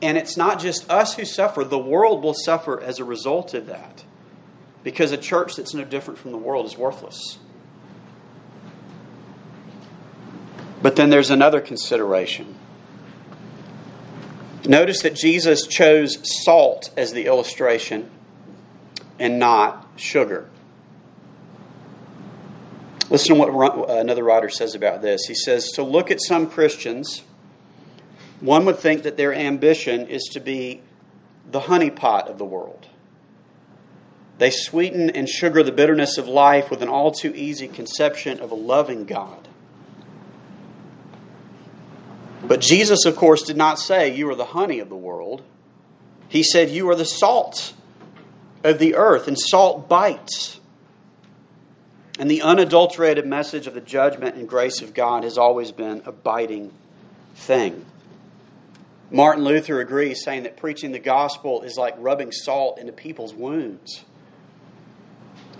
and 0.00 0.16
it's 0.16 0.36
not 0.36 0.60
just 0.60 0.88
us 0.90 1.14
who 1.14 1.24
suffer, 1.24 1.64
the 1.64 1.78
world 1.78 2.22
will 2.22 2.34
suffer 2.34 2.80
as 2.80 2.98
a 2.98 3.04
result 3.04 3.54
of 3.54 3.66
that. 3.66 4.04
Because 4.84 5.10
a 5.10 5.16
church 5.16 5.56
that's 5.56 5.74
no 5.74 5.84
different 5.84 6.18
from 6.18 6.30
the 6.30 6.38
world 6.38 6.66
is 6.66 6.78
worthless. 6.78 7.38
But 10.80 10.94
then 10.94 11.10
there's 11.10 11.30
another 11.30 11.60
consideration. 11.60 12.54
Notice 14.64 15.02
that 15.02 15.16
Jesus 15.16 15.66
chose 15.66 16.18
salt 16.44 16.90
as 16.96 17.12
the 17.12 17.26
illustration 17.26 18.08
and 19.18 19.40
not 19.40 19.84
sugar. 19.96 20.48
Listen 23.10 23.36
to 23.36 23.42
what 23.42 23.88
uh, 23.88 23.98
another 23.98 24.24
writer 24.24 24.48
says 24.48 24.74
about 24.74 25.02
this. 25.02 25.26
He 25.26 25.34
says 25.34 25.70
To 25.72 25.82
look 25.82 26.10
at 26.10 26.20
some 26.20 26.48
Christians 26.48 27.22
one 28.40 28.64
would 28.66 28.78
think 28.78 29.02
that 29.02 29.16
their 29.16 29.34
ambition 29.34 30.06
is 30.06 30.24
to 30.32 30.40
be 30.40 30.80
the 31.50 31.60
honeypot 31.60 32.28
of 32.28 32.38
the 32.38 32.44
world. 32.44 32.86
They 34.38 34.50
sweeten 34.50 35.10
and 35.10 35.28
sugar 35.28 35.64
the 35.64 35.72
bitterness 35.72 36.18
of 36.18 36.28
life 36.28 36.70
with 36.70 36.80
an 36.82 36.88
all 36.88 37.10
too 37.10 37.32
easy 37.34 37.66
conception 37.66 38.38
of 38.38 38.52
a 38.52 38.54
loving 38.54 39.04
God. 39.04 39.48
But 42.44 42.60
Jesus, 42.60 43.04
of 43.04 43.16
course, 43.16 43.42
did 43.42 43.56
not 43.56 43.80
say, 43.80 44.14
You 44.14 44.30
are 44.30 44.36
the 44.36 44.44
honey 44.44 44.78
of 44.78 44.88
the 44.88 44.96
world. 44.96 45.42
He 46.28 46.44
said, 46.44 46.70
You 46.70 46.88
are 46.90 46.94
the 46.94 47.04
salt 47.04 47.74
of 48.62 48.78
the 48.78 48.94
earth, 48.94 49.26
and 49.26 49.36
salt 49.38 49.88
bites. 49.88 50.57
And 52.18 52.30
the 52.30 52.42
unadulterated 52.42 53.26
message 53.26 53.66
of 53.68 53.74
the 53.74 53.80
judgment 53.80 54.34
and 54.34 54.48
grace 54.48 54.82
of 54.82 54.92
God 54.92 55.22
has 55.22 55.38
always 55.38 55.70
been 55.70 56.02
a 56.04 56.12
biting 56.12 56.72
thing. 57.36 57.86
Martin 59.10 59.44
Luther 59.44 59.80
agrees, 59.80 60.22
saying 60.22 60.42
that 60.42 60.56
preaching 60.56 60.92
the 60.92 60.98
gospel 60.98 61.62
is 61.62 61.76
like 61.76 61.94
rubbing 61.98 62.32
salt 62.32 62.78
into 62.78 62.92
people's 62.92 63.32
wounds. 63.32 64.04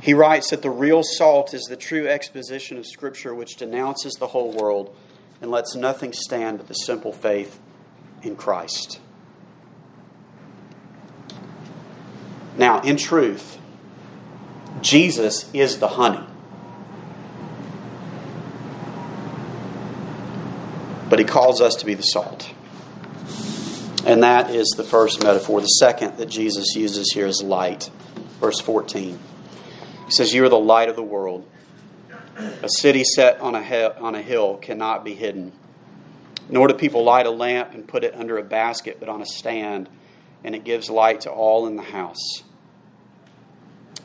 He 0.00 0.14
writes 0.14 0.50
that 0.50 0.62
the 0.62 0.70
real 0.70 1.02
salt 1.02 1.54
is 1.54 1.62
the 1.64 1.76
true 1.76 2.06
exposition 2.06 2.76
of 2.76 2.86
Scripture 2.86 3.34
which 3.34 3.56
denounces 3.56 4.14
the 4.14 4.28
whole 4.28 4.52
world 4.52 4.94
and 5.40 5.50
lets 5.50 5.74
nothing 5.74 6.12
stand 6.12 6.58
but 6.58 6.68
the 6.68 6.74
simple 6.74 7.12
faith 7.12 7.58
in 8.22 8.36
Christ. 8.36 9.00
Now, 12.56 12.80
in 12.82 12.96
truth, 12.96 13.58
Jesus 14.82 15.48
is 15.54 15.78
the 15.78 15.88
honey. 15.88 16.27
But 21.08 21.18
he 21.18 21.24
calls 21.24 21.60
us 21.60 21.76
to 21.76 21.86
be 21.86 21.94
the 21.94 22.02
salt. 22.02 22.52
And 24.06 24.22
that 24.22 24.50
is 24.50 24.68
the 24.76 24.84
first 24.84 25.22
metaphor. 25.22 25.60
The 25.60 25.66
second 25.66 26.16
that 26.18 26.26
Jesus 26.26 26.74
uses 26.74 27.12
here 27.12 27.26
is 27.26 27.42
light. 27.42 27.90
Verse 28.40 28.60
14. 28.60 29.18
He 30.06 30.10
says, 30.10 30.32
You 30.32 30.44
are 30.44 30.48
the 30.48 30.58
light 30.58 30.88
of 30.88 30.96
the 30.96 31.02
world. 31.02 31.46
A 32.62 32.68
city 32.68 33.04
set 33.04 33.40
on 33.40 33.54
a, 33.54 33.62
he- 33.62 34.00
on 34.00 34.14
a 34.14 34.22
hill 34.22 34.56
cannot 34.56 35.04
be 35.04 35.14
hidden. 35.14 35.52
Nor 36.48 36.68
do 36.68 36.74
people 36.74 37.04
light 37.04 37.26
a 37.26 37.30
lamp 37.30 37.74
and 37.74 37.86
put 37.86 38.04
it 38.04 38.14
under 38.14 38.38
a 38.38 38.42
basket, 38.42 38.98
but 39.00 39.08
on 39.08 39.20
a 39.20 39.26
stand, 39.26 39.88
and 40.44 40.54
it 40.54 40.64
gives 40.64 40.88
light 40.88 41.22
to 41.22 41.30
all 41.30 41.66
in 41.66 41.76
the 41.76 41.82
house. 41.82 42.42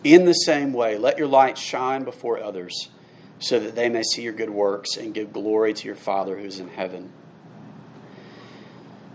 In 0.03 0.25
the 0.25 0.33
same 0.33 0.73
way, 0.73 0.97
let 0.97 1.17
your 1.17 1.27
light 1.27 1.57
shine 1.57 2.03
before 2.03 2.43
others, 2.43 2.89
so 3.39 3.59
that 3.59 3.75
they 3.75 3.89
may 3.89 4.03
see 4.03 4.21
your 4.21 4.33
good 4.33 4.49
works 4.49 4.97
and 4.97 5.13
give 5.13 5.33
glory 5.33 5.73
to 5.73 5.85
your 5.85 5.95
Father 5.95 6.37
who's 6.37 6.59
in 6.59 6.69
heaven. 6.69 7.11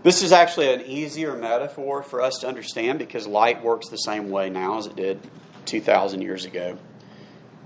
This 0.01 0.23
is 0.23 0.31
actually 0.31 0.73
an 0.73 0.81
easier 0.85 1.35
metaphor 1.35 2.03
for 2.03 2.21
us 2.21 2.37
to 2.39 2.47
understand 2.47 2.99
because 2.99 3.27
light 3.27 3.63
works 3.63 3.89
the 3.89 3.97
same 3.97 4.29
way 4.29 4.49
now 4.49 4.77
as 4.77 4.85
it 4.85 4.95
did 4.95 5.19
2,000 5.65 6.21
years 6.21 6.45
ago. 6.45 6.77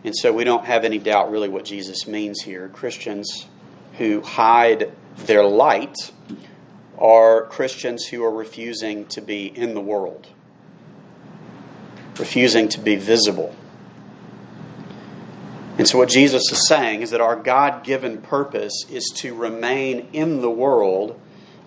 And 0.03 0.15
so 0.15 0.33
we 0.33 0.43
don't 0.43 0.65
have 0.65 0.83
any 0.83 0.97
doubt 0.97 1.31
really 1.31 1.47
what 1.47 1.63
Jesus 1.63 2.07
means 2.07 2.41
here. 2.41 2.69
Christians 2.69 3.47
who 3.97 4.21
hide 4.21 4.91
their 5.17 5.45
light 5.45 5.95
are 6.97 7.45
Christians 7.45 8.05
who 8.07 8.23
are 8.23 8.31
refusing 8.31 9.05
to 9.07 9.21
be 9.21 9.45
in 9.45 9.75
the 9.75 9.81
world, 9.81 10.27
refusing 12.17 12.67
to 12.69 12.79
be 12.79 12.95
visible. 12.95 13.55
And 15.77 15.87
so, 15.87 15.97
what 15.97 16.09
Jesus 16.09 16.51
is 16.51 16.67
saying 16.67 17.01
is 17.01 17.09
that 17.11 17.21
our 17.21 17.35
God 17.35 17.83
given 17.83 18.21
purpose 18.21 18.85
is 18.91 19.11
to 19.17 19.33
remain 19.33 20.07
in 20.13 20.41
the 20.41 20.49
world, 20.49 21.19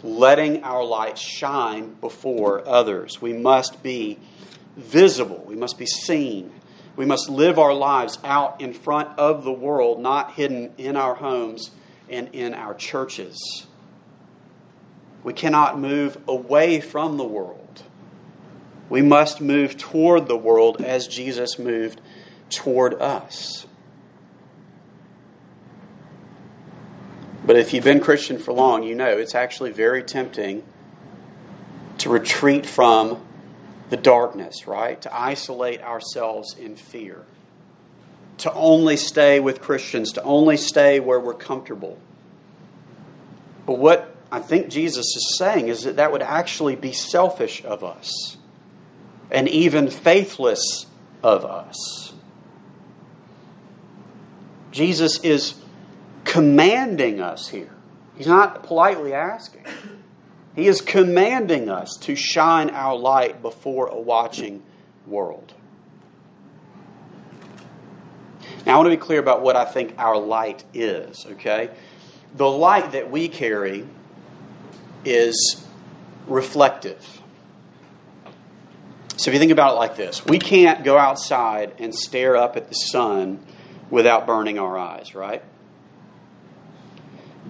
letting 0.04 0.62
our 0.62 0.84
light 0.84 1.18
shine 1.18 1.94
before 1.94 2.66
others. 2.68 3.20
We 3.20 3.32
must 3.32 3.82
be 3.82 4.18
visible, 4.76 5.42
we 5.46 5.56
must 5.56 5.76
be 5.76 5.86
seen. 5.86 6.52
We 6.94 7.04
must 7.04 7.28
live 7.28 7.58
our 7.58 7.74
lives 7.74 8.18
out 8.24 8.60
in 8.62 8.72
front 8.72 9.18
of 9.18 9.44
the 9.44 9.52
world, 9.52 10.00
not 10.00 10.32
hidden 10.32 10.72
in 10.78 10.96
our 10.96 11.14
homes 11.14 11.70
and 12.08 12.30
in 12.32 12.54
our 12.54 12.72
churches. 12.72 13.66
We 15.22 15.34
cannot 15.34 15.78
move 15.78 16.16
away 16.26 16.80
from 16.80 17.18
the 17.18 17.24
world. 17.24 17.82
We 18.88 19.02
must 19.02 19.42
move 19.42 19.76
toward 19.76 20.26
the 20.26 20.38
world 20.38 20.80
as 20.80 21.06
Jesus 21.06 21.58
moved 21.58 22.00
toward 22.48 22.94
us. 22.94 23.66
But 27.46 27.56
if 27.56 27.72
you've 27.72 27.84
been 27.84 28.00
Christian 28.00 28.38
for 28.38 28.52
long, 28.52 28.82
you 28.82 28.94
know 28.94 29.16
it's 29.16 29.34
actually 29.34 29.70
very 29.70 30.02
tempting 30.02 30.64
to 31.98 32.10
retreat 32.10 32.66
from 32.66 33.24
the 33.88 33.96
darkness, 33.96 34.66
right? 34.66 35.00
To 35.02 35.16
isolate 35.16 35.80
ourselves 35.80 36.56
in 36.58 36.74
fear. 36.74 37.24
To 38.38 38.52
only 38.52 38.96
stay 38.96 39.38
with 39.38 39.62
Christians, 39.62 40.12
to 40.12 40.22
only 40.24 40.56
stay 40.56 40.98
where 40.98 41.20
we're 41.20 41.34
comfortable. 41.34 41.98
But 43.64 43.78
what 43.78 44.14
I 44.30 44.40
think 44.40 44.68
Jesus 44.68 45.06
is 45.16 45.36
saying 45.38 45.68
is 45.68 45.84
that 45.84 45.96
that 45.96 46.10
would 46.10 46.22
actually 46.22 46.74
be 46.74 46.92
selfish 46.92 47.64
of 47.64 47.84
us 47.84 48.36
and 49.30 49.48
even 49.48 49.88
faithless 49.88 50.86
of 51.22 51.44
us. 51.44 52.12
Jesus 54.72 55.20
is 55.20 55.54
commanding 56.26 57.20
us 57.20 57.48
here. 57.48 57.70
He's 58.16 58.26
not 58.26 58.64
politely 58.64 59.14
asking. 59.14 59.64
He 60.54 60.66
is 60.66 60.80
commanding 60.80 61.70
us 61.70 61.96
to 62.02 62.14
shine 62.14 62.70
our 62.70 62.96
light 62.96 63.40
before 63.40 63.86
a 63.86 63.98
watching 63.98 64.62
world. 65.06 65.54
Now, 68.66 68.74
I 68.74 68.76
want 68.78 68.86
to 68.86 68.90
be 68.90 68.96
clear 68.96 69.20
about 69.20 69.42
what 69.42 69.54
I 69.54 69.64
think 69.64 69.94
our 69.96 70.18
light 70.18 70.64
is, 70.74 71.24
okay? 71.32 71.70
The 72.34 72.48
light 72.48 72.92
that 72.92 73.10
we 73.10 73.28
carry 73.28 73.86
is 75.04 75.64
reflective. 76.26 77.20
So, 79.16 79.30
if 79.30 79.34
you 79.34 79.38
think 79.38 79.52
about 79.52 79.74
it 79.74 79.76
like 79.76 79.96
this, 79.96 80.24
we 80.26 80.38
can't 80.38 80.84
go 80.84 80.98
outside 80.98 81.74
and 81.78 81.94
stare 81.94 82.36
up 82.36 82.56
at 82.56 82.68
the 82.68 82.74
sun 82.74 83.44
without 83.88 84.26
burning 84.26 84.58
our 84.58 84.76
eyes, 84.76 85.14
right? 85.14 85.42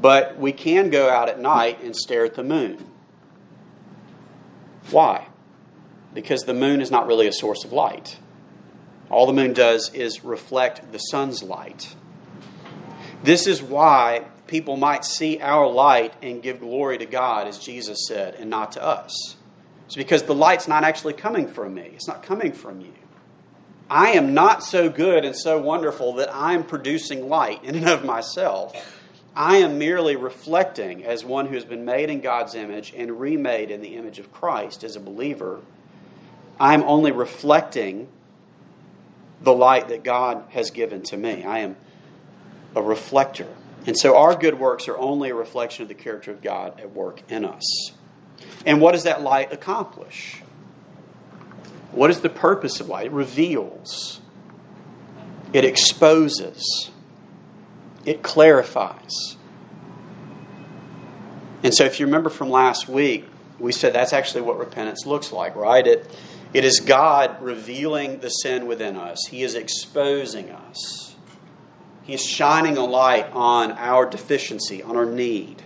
But 0.01 0.39
we 0.39 0.53
can 0.53 0.91
go 0.91 1.09
out 1.09 1.29
at 1.29 1.41
night 1.41 1.83
and 1.83 1.97
stare 1.97 2.25
at 2.25 2.35
the 2.35 2.43
moon. 2.43 2.85
Why? 4.91 5.29
Because 6.15 6.43
the 6.43 6.55
moon 6.55 6.81
is 6.81 6.91
not 6.91 7.07
really 7.07 7.27
a 7.27 7.33
source 7.33 7.65
of 7.65 7.73
light. 7.73 8.19
All 9.11 9.27
the 9.27 9.33
moon 9.33 9.53
does 9.53 9.93
is 9.95 10.25
reflect 10.25 10.93
the 10.93 10.99
sun's 10.99 11.43
light. 11.43 11.95
This 13.23 13.47
is 13.47 13.63
why 13.63 14.25
people 14.47 14.77
might 14.77 15.05
see 15.05 15.41
our 15.41 15.69
light 15.69 16.15
and 16.23 16.43
give 16.43 16.61
glory 16.61 16.99
to 16.99 17.07
God, 17.07 17.47
as 17.47 17.59
Jesus 17.59 18.07
said, 18.07 18.35
and 18.35 18.51
not 18.51 18.73
to 18.73 18.83
us. 18.83 19.37
It's 19.87 19.97
because 19.97 20.25
the 20.25 20.35
light's 20.35 20.69
not 20.69 20.85
actually 20.85 21.15
coming 21.15 21.47
from 21.47 21.75
me, 21.75 21.91
it's 21.95 22.09
not 22.09 22.23
coming 22.23 22.53
from 22.53 22.81
you. 22.81 22.93
I 23.89 24.11
am 24.11 24.35
not 24.35 24.65
so 24.65 24.89
good 24.89 25.25
and 25.25 25.37
so 25.37 25.61
wonderful 25.61 26.15
that 26.15 26.35
I'm 26.35 26.65
producing 26.65 27.29
light 27.29 27.63
in 27.63 27.77
and 27.77 27.89
of 27.89 28.05
myself. 28.05 28.75
I 29.37 29.59
am 29.59 29.79
merely 29.79 30.17
reflecting 30.17 31.05
as 31.05 31.23
one 31.23 31.47
who 31.47 31.55
has 31.55 31.67
been 31.67 31.85
made 31.85 32.09
in 32.09 32.23
God's 32.23 32.55
image 32.55 32.95
and 32.97 33.21
remade 33.21 33.71
in 33.71 33.83
the 33.83 33.97
image 33.97 34.19
of 34.19 34.33
Christ 34.33 34.83
as 34.83 34.97
a 34.97 35.01
believer. 35.01 35.61
I'm 36.59 36.83
only 36.85 37.13
reflecting 37.13 38.09
the 39.43 39.53
light 39.53 39.89
that 39.89 40.03
God 40.03 40.45
has 40.49 40.71
given 40.71 41.03
to 41.05 41.19
me. 41.19 41.45
I 41.45 41.59
am 41.59 41.77
a 42.75 42.81
reflector. 42.81 43.49
And 43.87 43.97
so 43.97 44.17
our 44.17 44.35
good 44.35 44.59
works 44.59 44.89
are 44.89 44.97
only 44.97 45.29
a 45.29 45.35
reflection 45.35 45.83
of 45.83 45.89
the 45.89 45.95
character 45.95 46.31
of 46.31 46.41
God 46.41 46.81
at 46.81 46.93
work 46.93 47.21
in 47.31 47.45
us. 47.45 47.93
And 48.65 48.81
what 48.81 48.93
does 48.93 49.05
that 49.05 49.21
light 49.21 49.53
accomplish? 49.53 50.43
What 51.93 52.09
is 52.09 52.23
the 52.23 52.31
purpose 52.31 52.81
of 52.81 52.89
light? 52.89 53.07
It 53.07 53.13
reveals, 53.13 54.21
it 55.53 55.65
exposes, 55.65 56.91
it 58.07 58.23
clarifies. 58.23 59.37
And 61.63 61.75
so, 61.75 61.85
if 61.85 61.99
you 61.99 62.07
remember 62.07 62.31
from 62.31 62.49
last 62.49 62.89
week, 62.89 63.27
we 63.59 63.73
said 63.73 63.93
that's 63.93 64.13
actually 64.13 64.43
what 64.43 64.59
repentance 64.59 65.05
looks 65.05 65.33
like, 65.33 65.57
right? 65.57 65.87
It, 65.87 66.09
it 66.55 66.65
is 66.65 66.81
God 66.81 67.43
revealing 67.43 68.21
the 68.21 68.29
sin 68.29 68.67
within 68.67 68.97
us, 68.97 69.27
He 69.29 69.43
is 69.43 69.55
exposing 69.55 70.51
us, 70.51 71.17
He 72.05 72.15
is 72.15 72.25
shining 72.25 72.77
a 72.77 72.85
light 72.85 73.29
on 73.33 73.73
our 73.73 74.09
deficiency, 74.09 74.83
on 74.83 74.97
our 74.97 75.07
need. 75.07 75.63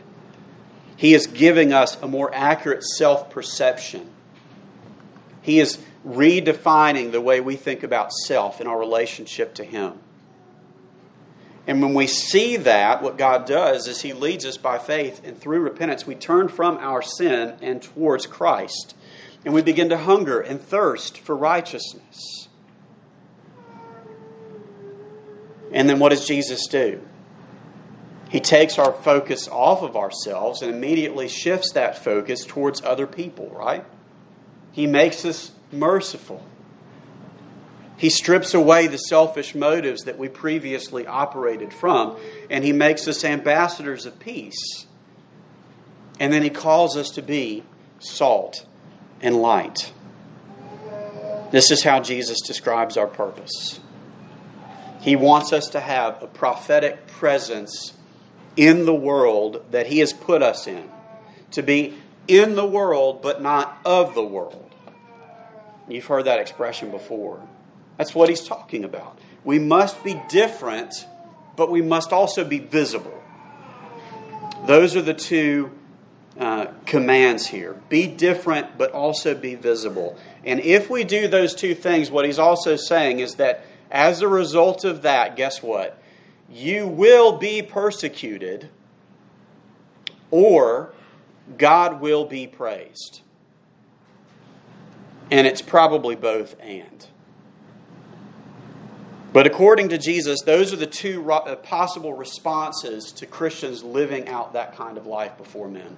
He 0.97 1.15
is 1.15 1.27
giving 1.27 1.73
us 1.73 2.01
a 2.03 2.09
more 2.09 2.35
accurate 2.35 2.83
self 2.85 3.31
perception. 3.31 4.11
He 5.43 5.59
is 5.59 5.79
redefining 6.07 7.13
the 7.13 7.21
way 7.21 7.41
we 7.41 7.57
think 7.57 7.83
about 7.83 8.13
self 8.13 8.61
in 8.61 8.67
our 8.67 8.79
relationship 8.79 9.55
to 9.55 9.65
Him. 9.65 9.99
And 11.67 11.83
when 11.83 11.95
we 11.95 12.07
see 12.07 12.57
that, 12.57 13.03
what 13.03 13.19
God 13.19 13.47
does 13.47 13.87
is 13.87 14.01
He 14.03 14.13
leads 14.13 14.45
us 14.45 14.57
by 14.57 14.79
faith, 14.79 15.21
and 15.25 15.39
through 15.39 15.61
repentance, 15.61 16.07
we 16.07 16.15
turn 16.15 16.49
from 16.49 16.79
our 16.79 17.03
sin 17.03 17.57
and 17.61 17.83
towards 17.83 18.27
Christ. 18.27 18.97
And 19.45 19.55
we 19.55 19.63
begin 19.63 19.89
to 19.91 19.97
hunger 19.97 20.41
and 20.41 20.61
thirst 20.61 21.19
for 21.19 21.37
righteousness. 21.37 22.49
And 25.73 25.89
then 25.89 25.99
what 25.99 26.09
does 26.11 26.27
Jesus 26.27 26.67
do? 26.67 27.01
He 28.29 28.41
takes 28.41 28.79
our 28.79 28.93
focus 28.93 29.49
off 29.49 29.83
of 29.83 29.97
ourselves 29.97 30.63
and 30.63 30.73
immediately 30.73 31.29
shifts 31.29 31.73
that 31.73 31.99
focus 31.99 32.45
towards 32.45 32.83
other 32.83 33.07
people, 33.07 33.51
right? 33.51 33.85
He 34.73 34.87
makes 34.87 35.25
us 35.25 35.53
merciful. 35.73 36.45
He 38.01 38.09
strips 38.09 38.55
away 38.55 38.87
the 38.87 38.97
selfish 38.97 39.55
motives 39.55 40.05
that 40.05 40.17
we 40.17 40.31
previously 40.31 41.07
operated 41.07 41.71
from, 41.71 42.17
and 42.49 42.65
He 42.65 42.73
makes 42.73 43.07
us 43.07 43.27
ambassadors 43.27 44.07
of 44.07 44.19
peace. 44.19 44.87
And 46.19 46.33
then 46.33 46.43
He 46.43 46.49
calls 46.49 46.97
us 46.97 47.11
to 47.11 47.23
be 47.23 47.63
salt 47.99 48.65
and 49.21 49.37
light. 49.37 49.93
This 51.51 51.71
is 51.71 51.85
how 51.85 52.01
Jesus 52.01 52.41
describes 52.41 52.97
our 52.97 53.07
purpose. 53.07 53.81
He 55.03 55.15
wants 55.15 55.53
us 55.53 55.69
to 55.69 55.81
have 55.81 56.23
a 56.23 56.27
prophetic 56.27 57.07
presence 57.07 57.93
in 58.57 58.87
the 58.87 58.95
world 58.95 59.63
that 59.73 59.89
He 59.89 59.99
has 59.99 60.15
put 60.15 60.43
us 60.43 60.67
in. 60.67 60.91
To 61.51 61.63
be 61.63 61.99
in 62.27 62.55
the 62.55 62.67
world, 62.67 63.21
but 63.21 63.43
not 63.43 63.79
of 63.85 64.15
the 64.15 64.25
world. 64.25 64.75
You've 65.87 66.07
heard 66.07 66.25
that 66.25 66.39
expression 66.41 66.91
before. 66.91 67.47
That's 68.01 68.15
what 68.15 68.31
He's 68.31 68.49
talking 68.49 68.85
about. 68.85 69.19
We 69.45 69.59
must 69.59 70.03
be 70.03 70.19
different, 70.31 71.07
but 71.55 71.71
we 71.71 71.83
must 71.83 72.15
also 72.15 72.45
be 72.45 72.59
visible. 72.59 73.23
Those 74.65 74.97
are 74.97 75.03
the 75.03 75.13
two 75.13 75.71
uh, 76.39 76.69
commands 76.87 77.47
here 77.47 77.75
be 77.91 78.07
different, 78.07 78.79
but 78.79 78.93
also 78.93 79.35
be 79.35 79.55
visible. 79.55 80.17
And 80.47 80.61
if 80.61 80.89
we 80.89 81.05
do 81.05 81.29
those 81.29 81.55
two 81.55 81.75
things, 81.75 82.11
what 82.11 82.25
he's 82.25 82.39
also 82.39 82.75
saying 82.77 83.19
is 83.19 83.35
that 83.35 83.67
as 83.91 84.23
a 84.23 84.29
result 84.29 84.87
of 84.87 85.03
that, 85.03 85.37
guess 85.37 85.63
what? 85.63 86.03
You 86.51 86.87
will 86.89 87.37
be 87.37 87.61
persecuted, 87.61 88.71
or 90.31 90.95
God 91.59 92.01
will 92.01 92.25
be 92.25 92.47
praised. 92.47 93.21
And 95.31 95.47
it's 95.47 95.61
probably 95.61 96.17
both 96.17 96.57
and. 96.61 97.07
But 99.33 99.47
according 99.47 99.91
to 99.91 99.99
Jesus, 99.99 100.43
those 100.43 100.73
are 100.73 100.77
the 100.77 100.87
two 100.87 101.31
uh, 101.31 101.55
possible 101.57 102.15
responses 102.15 103.13
to 103.13 103.27
Christians 103.27 103.85
living 103.85 104.29
out 104.29 104.55
that 104.55 104.77
kind 104.77 104.99
of 104.99 105.07
life 105.07 105.37
before 105.39 105.69
men. 105.69 105.97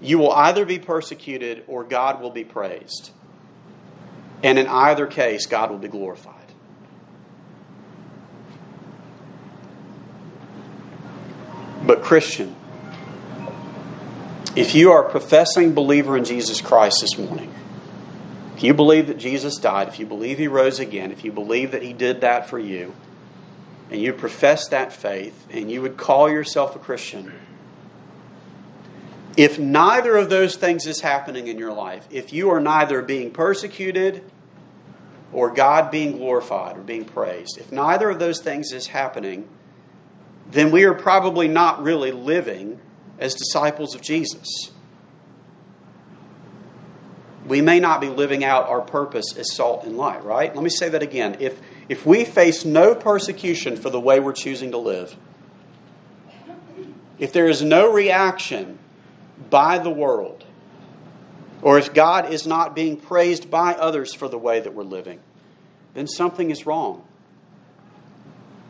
You 0.00 0.18
will 0.18 0.32
either 0.32 0.64
be 0.64 0.78
persecuted 0.78 1.64
or 1.66 1.84
God 1.84 2.22
will 2.22 2.30
be 2.30 2.44
praised. 2.44 3.10
And 4.42 4.58
in 4.58 4.66
either 4.66 5.06
case, 5.06 5.46
God 5.46 5.70
will 5.70 5.78
be 5.78 5.88
glorified. 5.88 6.34
But, 11.86 12.02
Christian, 12.02 12.56
if 14.56 14.74
you 14.74 14.90
are 14.90 15.06
a 15.06 15.10
professing 15.10 15.74
believer 15.74 16.16
in 16.16 16.24
Jesus 16.24 16.62
Christ 16.62 16.98
this 17.02 17.18
morning, 17.18 17.52
you 18.64 18.74
believe 18.74 19.08
that 19.08 19.18
Jesus 19.18 19.56
died, 19.56 19.88
if 19.88 19.98
you 19.98 20.06
believe 20.06 20.38
he 20.38 20.48
rose 20.48 20.78
again, 20.78 21.10
if 21.10 21.24
you 21.24 21.32
believe 21.32 21.72
that 21.72 21.82
he 21.82 21.92
did 21.92 22.20
that 22.20 22.48
for 22.48 22.58
you, 22.58 22.94
and 23.90 24.00
you 24.00 24.12
profess 24.12 24.68
that 24.68 24.92
faith, 24.92 25.46
and 25.50 25.70
you 25.70 25.82
would 25.82 25.96
call 25.96 26.30
yourself 26.30 26.76
a 26.76 26.78
Christian, 26.78 27.32
if 29.36 29.58
neither 29.58 30.16
of 30.16 30.30
those 30.30 30.56
things 30.56 30.86
is 30.86 31.00
happening 31.00 31.48
in 31.48 31.58
your 31.58 31.72
life, 31.72 32.06
if 32.10 32.32
you 32.32 32.50
are 32.50 32.60
neither 32.60 33.02
being 33.02 33.32
persecuted 33.32 34.22
or 35.32 35.50
God 35.50 35.90
being 35.90 36.16
glorified 36.18 36.76
or 36.76 36.82
being 36.82 37.04
praised, 37.04 37.58
if 37.58 37.72
neither 37.72 38.10
of 38.10 38.20
those 38.20 38.40
things 38.40 38.72
is 38.72 38.86
happening, 38.88 39.48
then 40.50 40.70
we 40.70 40.84
are 40.84 40.94
probably 40.94 41.48
not 41.48 41.82
really 41.82 42.12
living 42.12 42.78
as 43.18 43.34
disciples 43.34 43.94
of 43.94 44.00
Jesus. 44.00 44.70
We 47.46 47.60
may 47.60 47.78
not 47.78 48.00
be 48.00 48.08
living 48.08 48.42
out 48.42 48.68
our 48.68 48.80
purpose 48.80 49.36
as 49.36 49.52
salt 49.52 49.84
and 49.84 49.96
light, 49.96 50.24
right? 50.24 50.54
Let 50.54 50.64
me 50.64 50.70
say 50.70 50.88
that 50.88 51.02
again. 51.02 51.36
If, 51.40 51.60
if 51.88 52.06
we 52.06 52.24
face 52.24 52.64
no 52.64 52.94
persecution 52.94 53.76
for 53.76 53.90
the 53.90 54.00
way 54.00 54.18
we're 54.18 54.32
choosing 54.32 54.70
to 54.70 54.78
live, 54.78 55.14
if 57.18 57.32
there 57.32 57.48
is 57.48 57.62
no 57.62 57.92
reaction 57.92 58.78
by 59.50 59.78
the 59.78 59.90
world, 59.90 60.44
or 61.60 61.78
if 61.78 61.92
God 61.92 62.32
is 62.32 62.46
not 62.46 62.74
being 62.74 62.96
praised 62.96 63.50
by 63.50 63.74
others 63.74 64.14
for 64.14 64.28
the 64.28 64.38
way 64.38 64.60
that 64.60 64.74
we're 64.74 64.82
living, 64.82 65.20
then 65.92 66.06
something 66.06 66.50
is 66.50 66.66
wrong. 66.66 67.06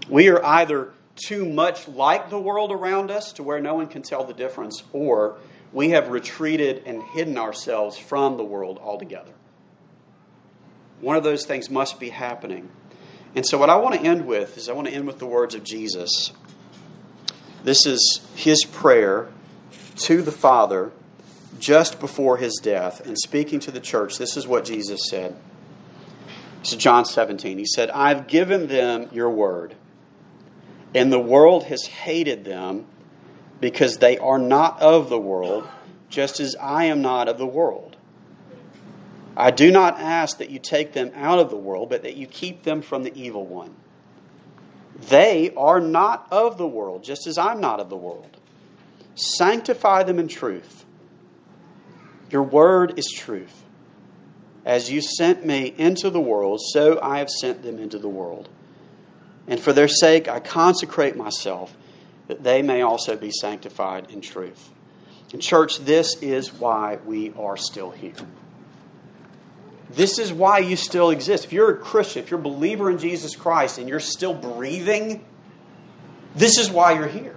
We 0.09 0.29
are 0.29 0.45
either 0.45 0.93
too 1.17 1.45
much 1.45 1.89
like 1.89 2.29
the 2.29 2.39
world 2.39 2.73
around 2.73 3.11
us 3.11 3.33
to 3.35 3.43
where 3.43 3.61
no 3.61 3.75
one 3.75 3.87
can 3.87 4.03
tell 4.03 4.25
the 4.25 4.35
difference, 4.35 4.83
or 4.93 5.39
we 5.75 5.91
have 5.91 6.09
retreated 6.09 6.85
and 6.87 7.03
hidden 7.03 7.37
ourselves 7.37 7.99
from 7.99 8.39
the 8.39 8.45
world 8.45 8.79
altogether. 8.81 9.33
One 11.01 11.17
of 11.17 11.25
those 11.25 11.45
things 11.45 11.69
must 11.69 12.01
be 12.01 12.09
happening. 12.09 12.71
And 13.35 13.45
so, 13.45 13.59
what 13.59 13.69
I 13.69 13.77
want 13.77 13.97
to 13.97 14.01
end 14.01 14.27
with 14.27 14.57
is 14.57 14.69
I 14.69 14.73
want 14.73 14.87
to 14.87 14.95
end 14.95 15.07
with 15.07 15.19
the 15.19 15.27
words 15.27 15.57
of 15.57 15.65
Jesus. 15.65 16.33
This 17.65 17.85
is 17.85 18.21
his 18.37 18.65
prayer 18.65 19.29
to 19.97 20.23
the 20.23 20.33
Father 20.33 20.93
just 21.59 21.99
before 21.99 22.37
his 22.37 22.61
death 22.63 23.05
and 23.05 23.19
speaking 23.19 23.59
to 23.61 23.71
the 23.71 23.81
church, 23.81 24.19
this 24.19 24.37
is 24.37 24.47
what 24.47 24.65
Jesus 24.65 25.09
said. 25.09 25.37
This 26.61 26.73
is 26.73 26.79
John 26.79 27.05
17. 27.05 27.59
He 27.59 27.67
said, 27.67 27.91
I've 27.91 28.27
given 28.27 28.69
them 28.69 29.09
your 29.13 29.31
word, 29.31 29.75
and 30.95 31.13
the 31.13 31.21
world 31.21 31.65
has 31.65 31.87
hated 31.87 32.45
them 32.45 32.87
because 33.61 33.99
they 33.99 34.19
are 34.19 34.39
not 34.39 34.81
of 34.81 35.09
the 35.09 35.19
world, 35.19 35.67
just 36.09 36.41
as 36.41 36.55
I 36.61 36.85
am 36.85 37.03
not 37.03 37.29
of 37.29 37.39
the 37.39 37.47
world. 37.47 37.97
I 39.37 39.51
do 39.51 39.71
not 39.71 39.99
ask 39.99 40.39
that 40.39 40.51
you 40.51 40.59
take 40.59 40.93
them 40.93 41.11
out 41.15 41.39
of 41.39 41.51
the 41.51 41.57
world, 41.57 41.89
but 41.89 42.03
that 42.03 42.17
you 42.17 42.27
keep 42.27 42.63
them 42.63 42.83
from 42.83 43.03
the 43.03 43.13
evil 43.21 43.45
one. 43.45 43.75
They 45.09 45.53
are 45.57 45.81
not 45.81 46.29
of 46.31 46.57
the 46.57 46.67
world, 46.67 47.03
just 47.03 47.27
as 47.27 47.37
I'm 47.37 47.61
not 47.61 47.81
of 47.81 47.91
the 47.91 47.97
world. 47.97 48.37
Sanctify 49.17 50.05
them 50.05 50.19
in 50.19 50.29
truth. 50.29 50.85
Your 52.31 52.43
word 52.43 52.99
is 52.99 53.11
truth. 53.11 53.63
As 54.65 54.91
you 54.91 55.03
sent 55.03 55.45
me 55.45 55.75
into 55.77 56.11
the 56.11 56.21
world, 56.21 56.61
so 56.73 56.99
I 57.03 57.19
have 57.19 57.29
sent 57.29 57.63
them 57.63 57.79
into 57.79 57.99
the 57.99 58.09
world. 58.09 58.49
And 59.47 59.61
for 59.61 59.73
their 59.73 59.89
sake, 59.89 60.27
I 60.27 60.41
consecrate 60.41 61.17
myself, 61.17 61.77
that 62.29 62.43
they 62.43 62.63
may 62.63 62.83
also 62.83 63.17
be 63.17 63.31
sanctified 63.31 64.11
in 64.11 64.21
truth. 64.21 64.71
And, 65.33 65.43
church, 65.43 65.79
this 65.79 66.23
is 66.23 66.53
why 66.53 66.99
we 67.05 67.33
are 67.37 67.57
still 67.57 67.91
here. 67.91 68.15
This 69.91 70.19
is 70.19 70.33
why 70.33 70.59
you 70.59 70.77
still 70.77 71.11
exist. 71.11 71.45
If 71.45 71.53
you're 71.53 71.71
a 71.71 71.77
Christian, 71.77 72.23
if 72.23 72.31
you're 72.31 72.41
a 72.41 72.43
believer 72.43 72.91
in 72.91 72.99
Jesus 72.99 73.37
Christ, 73.37 73.79
and 73.79 73.89
you're 73.89 74.01
still 74.01 74.35
breathing, 74.35 75.25
this 76.35 76.59
is 76.59 76.71
why 76.71 76.93
you're 76.93 77.09
here. 77.09 77.37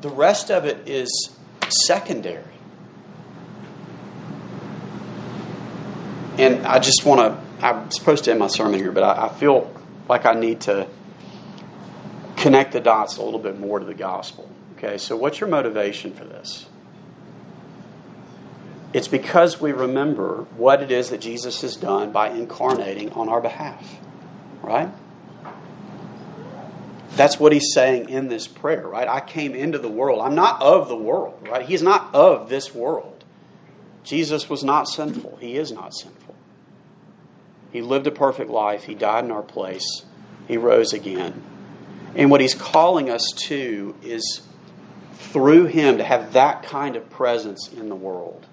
The 0.00 0.10
rest 0.10 0.50
of 0.50 0.64
it 0.64 0.88
is 0.88 1.30
secondary. 1.68 2.44
And 6.38 6.66
I 6.66 6.78
just 6.78 7.04
want 7.04 7.20
to, 7.20 7.66
I'm 7.66 7.90
supposed 7.90 8.24
to 8.24 8.30
end 8.30 8.40
my 8.40 8.48
sermon 8.48 8.80
here, 8.80 8.90
but 8.90 9.02
I, 9.02 9.26
I 9.26 9.28
feel 9.28 9.70
like 10.08 10.26
I 10.26 10.32
need 10.32 10.62
to 10.62 10.88
connect 12.42 12.72
the 12.72 12.80
dots 12.80 13.16
a 13.16 13.22
little 13.22 13.40
bit 13.40 13.58
more 13.58 13.78
to 13.78 13.84
the 13.84 13.94
gospel. 13.94 14.50
Okay, 14.76 14.98
so 14.98 15.16
what's 15.16 15.40
your 15.40 15.48
motivation 15.48 16.12
for 16.12 16.24
this? 16.24 16.66
It's 18.92 19.08
because 19.08 19.60
we 19.60 19.72
remember 19.72 20.46
what 20.56 20.82
it 20.82 20.90
is 20.90 21.10
that 21.10 21.20
Jesus 21.20 21.62
has 21.62 21.76
done 21.76 22.12
by 22.12 22.30
incarnating 22.30 23.10
on 23.12 23.28
our 23.28 23.40
behalf, 23.40 23.98
right? 24.60 24.90
That's 27.12 27.38
what 27.38 27.52
he's 27.52 27.72
saying 27.72 28.08
in 28.08 28.28
this 28.28 28.46
prayer, 28.48 28.86
right? 28.86 29.06
I 29.06 29.20
came 29.20 29.54
into 29.54 29.78
the 29.78 29.88
world. 29.88 30.20
I'm 30.20 30.34
not 30.34 30.60
of 30.60 30.88
the 30.88 30.96
world, 30.96 31.46
right? 31.48 31.64
He's 31.64 31.82
not 31.82 32.14
of 32.14 32.48
this 32.48 32.74
world. 32.74 33.24
Jesus 34.02 34.50
was 34.50 34.64
not 34.64 34.88
sinful. 34.88 35.38
He 35.40 35.56
is 35.56 35.70
not 35.70 35.94
sinful. 35.94 36.34
He 37.70 37.80
lived 37.80 38.06
a 38.06 38.10
perfect 38.10 38.50
life. 38.50 38.84
He 38.84 38.94
died 38.94 39.24
in 39.24 39.30
our 39.30 39.42
place. 39.42 40.04
He 40.48 40.56
rose 40.56 40.92
again. 40.92 41.42
And 42.14 42.30
what 42.30 42.40
he's 42.40 42.54
calling 42.54 43.08
us 43.08 43.26
to 43.48 43.94
is 44.02 44.42
through 45.14 45.66
him 45.66 45.98
to 45.98 46.04
have 46.04 46.34
that 46.34 46.62
kind 46.62 46.96
of 46.96 47.08
presence 47.08 47.68
in 47.72 47.88
the 47.88 47.94
world. 47.94 48.46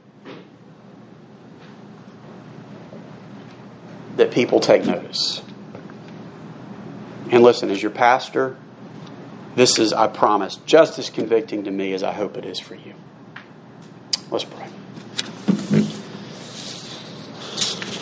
That 4.15 4.31
people 4.31 4.59
take 4.59 4.85
notice. 4.85 5.41
And 7.31 7.43
listen, 7.43 7.69
as 7.69 7.81
your 7.81 7.91
pastor, 7.91 8.57
this 9.55 9.77
is, 9.77 9.91
I 9.91 10.07
promise, 10.07 10.55
just 10.65 10.97
as 10.99 11.09
convicting 11.09 11.65
to 11.65 11.71
me 11.71 11.93
as 11.93 12.01
I 12.01 12.13
hope 12.13 12.37
it 12.37 12.45
is 12.45 12.59
for 12.59 12.75
you. 12.75 12.93
Let's 14.31 14.45
pray. 14.45 14.67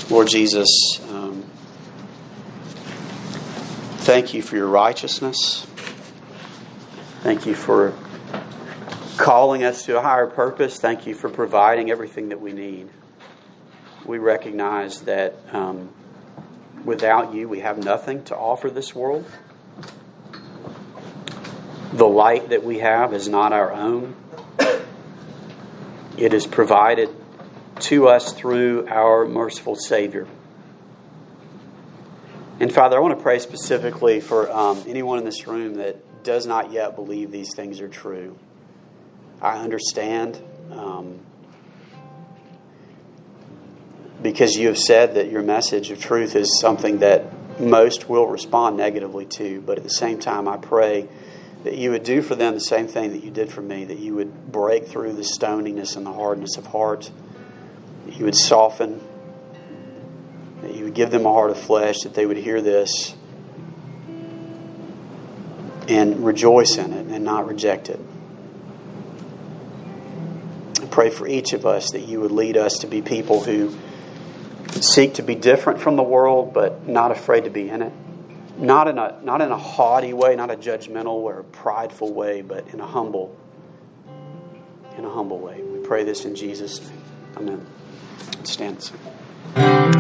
Lord 0.10 0.28
Jesus, 0.28 0.68
um, 1.10 1.44
thank 4.08 4.34
you 4.34 4.42
for 4.42 4.56
your 4.56 4.68
righteousness. 4.68 5.68
Thank 7.22 7.46
you 7.46 7.54
for 7.54 7.94
calling 9.18 9.64
us 9.64 9.86
to 9.86 9.98
a 9.98 10.02
higher 10.02 10.28
purpose. 10.28 10.80
Thank 10.80 11.06
you 11.06 11.14
for 11.14 11.30
providing 11.30 11.92
everything 11.92 12.30
that 12.30 12.42
we 12.42 12.54
need. 12.54 12.90
We 14.06 14.18
recognize 14.18 15.02
that 15.02 15.36
um, 15.52 15.90
Without 16.88 17.34
you, 17.34 17.50
we 17.50 17.60
have 17.60 17.78
nothing 17.78 18.24
to 18.24 18.38
offer 18.38 18.70
this 18.70 18.96
world. 18.96 19.30
The 21.92 22.08
light 22.08 22.48
that 22.48 22.64
we 22.64 22.80
have 22.80 23.14
is 23.14 23.28
not 23.28 23.52
our 23.52 23.74
own, 23.74 24.16
it 26.18 26.34
is 26.34 26.48
provided 26.48 27.10
to 27.82 28.08
us 28.08 28.32
through 28.32 28.88
our 28.88 29.26
merciful 29.26 29.76
Savior. 29.76 30.28
And 32.60 32.74
Father, 32.74 32.98
I 32.98 33.00
want 33.02 33.16
to 33.16 33.22
pray 33.22 33.38
specifically 33.38 34.20
for 34.20 34.52
um, 34.52 34.84
anyone 34.88 35.20
in 35.20 35.26
this 35.26 35.46
room 35.46 35.76
that 35.76 36.24
does 36.24 36.48
not 36.48 36.72
yet 36.72 36.96
believe 36.96 37.30
these 37.30 37.54
things 37.56 37.82
are 37.82 37.88
true. 37.88 38.36
I 39.40 39.60
understand 39.60 40.42
um, 40.72 41.20
because 44.24 44.56
you 44.56 44.70
have 44.70 44.80
said 44.80 45.16
that 45.16 45.30
your 45.30 45.44
message 45.44 45.92
of 45.92 46.02
truth 46.02 46.36
is 46.36 46.60
something 46.60 46.98
that 47.00 47.60
most 47.60 48.10
will 48.10 48.26
respond 48.26 48.76
negatively 48.76 49.26
to. 49.26 49.62
But 49.62 49.78
at 49.78 49.84
the 49.84 49.92
same 49.92 50.18
time, 50.18 50.48
I 50.48 50.58
pray 50.58 51.08
that 51.64 51.78
you 51.78 51.92
would 51.92 52.04
do 52.04 52.24
for 52.24 52.34
them 52.34 52.56
the 52.56 52.60
same 52.60 52.88
thing 52.88 53.12
that 53.12 53.24
you 53.24 53.30
did 53.30 53.52
for 53.52 53.62
me, 53.62 53.86
that 53.86 54.00
you 54.00 54.16
would 54.16 54.52
break 54.52 54.88
through 54.88 55.14
the 55.14 55.24
stoniness 55.24 55.96
and 55.96 56.08
the 56.08 56.14
hardness 56.14 56.58
of 56.58 56.66
heart, 56.66 57.12
that 58.08 58.18
you 58.18 58.26
would 58.26 58.36
soften 58.36 59.00
you 60.78 60.86
would 60.86 60.94
give 60.94 61.12
them 61.12 61.26
a 61.26 61.34
heart 61.34 61.50
of 61.50 61.60
flesh, 61.60 62.02
that 62.02 62.14
they 62.14 62.26
would 62.26 62.38
hear 62.38 62.62
this 62.62 63.16
and 65.88 66.26
rejoice 66.26 66.78
in 66.78 66.94
it 66.94 67.08
and 67.08 67.24
not 67.24 67.48
reject 67.48 67.90
it. 67.90 68.00
I 70.82 70.86
pray 70.86 71.10
for 71.10 71.28
each 71.28 71.54
of 71.54 71.66
us 71.66 71.92
that 71.92 72.02
you 72.02 72.20
would 72.22 72.32
lead 72.32 72.58
us 72.58 72.80
to 72.80 72.88
be 72.88 73.02
people 73.02 73.44
who 73.44 73.76
seek 74.82 75.16
to 75.16 75.24
be 75.24 75.36
different 75.36 75.80
from 75.80 75.96
the 75.96 76.04
world, 76.04 76.54
but 76.54 76.88
not 76.88 77.12
afraid 77.12 77.46
to 77.46 77.50
be 77.50 77.70
in 77.70 77.82
it. 77.82 77.94
Not 78.58 78.88
in 78.88 78.98
a 78.98 79.20
not 79.24 79.42
in 79.42 79.52
a 79.52 79.58
haughty 79.58 80.14
way, 80.14 80.36
not 80.36 80.50
a 80.50 80.56
judgmental 80.56 81.14
or 81.14 81.40
a 81.40 81.44
prideful 81.44 82.12
way, 82.12 82.42
but 82.42 82.68
in 82.70 82.80
a 82.80 82.88
humble, 82.88 83.38
in 84.98 85.06
a 85.06 85.10
humble 85.12 85.40
way. 85.40 85.62
We 85.62 85.80
pray 85.80 86.04
this 86.04 86.26
in 86.26 86.36
Jesus' 86.36 86.82
name. 86.82 87.02
Amen. 87.38 87.68
Stand. 88.44 89.98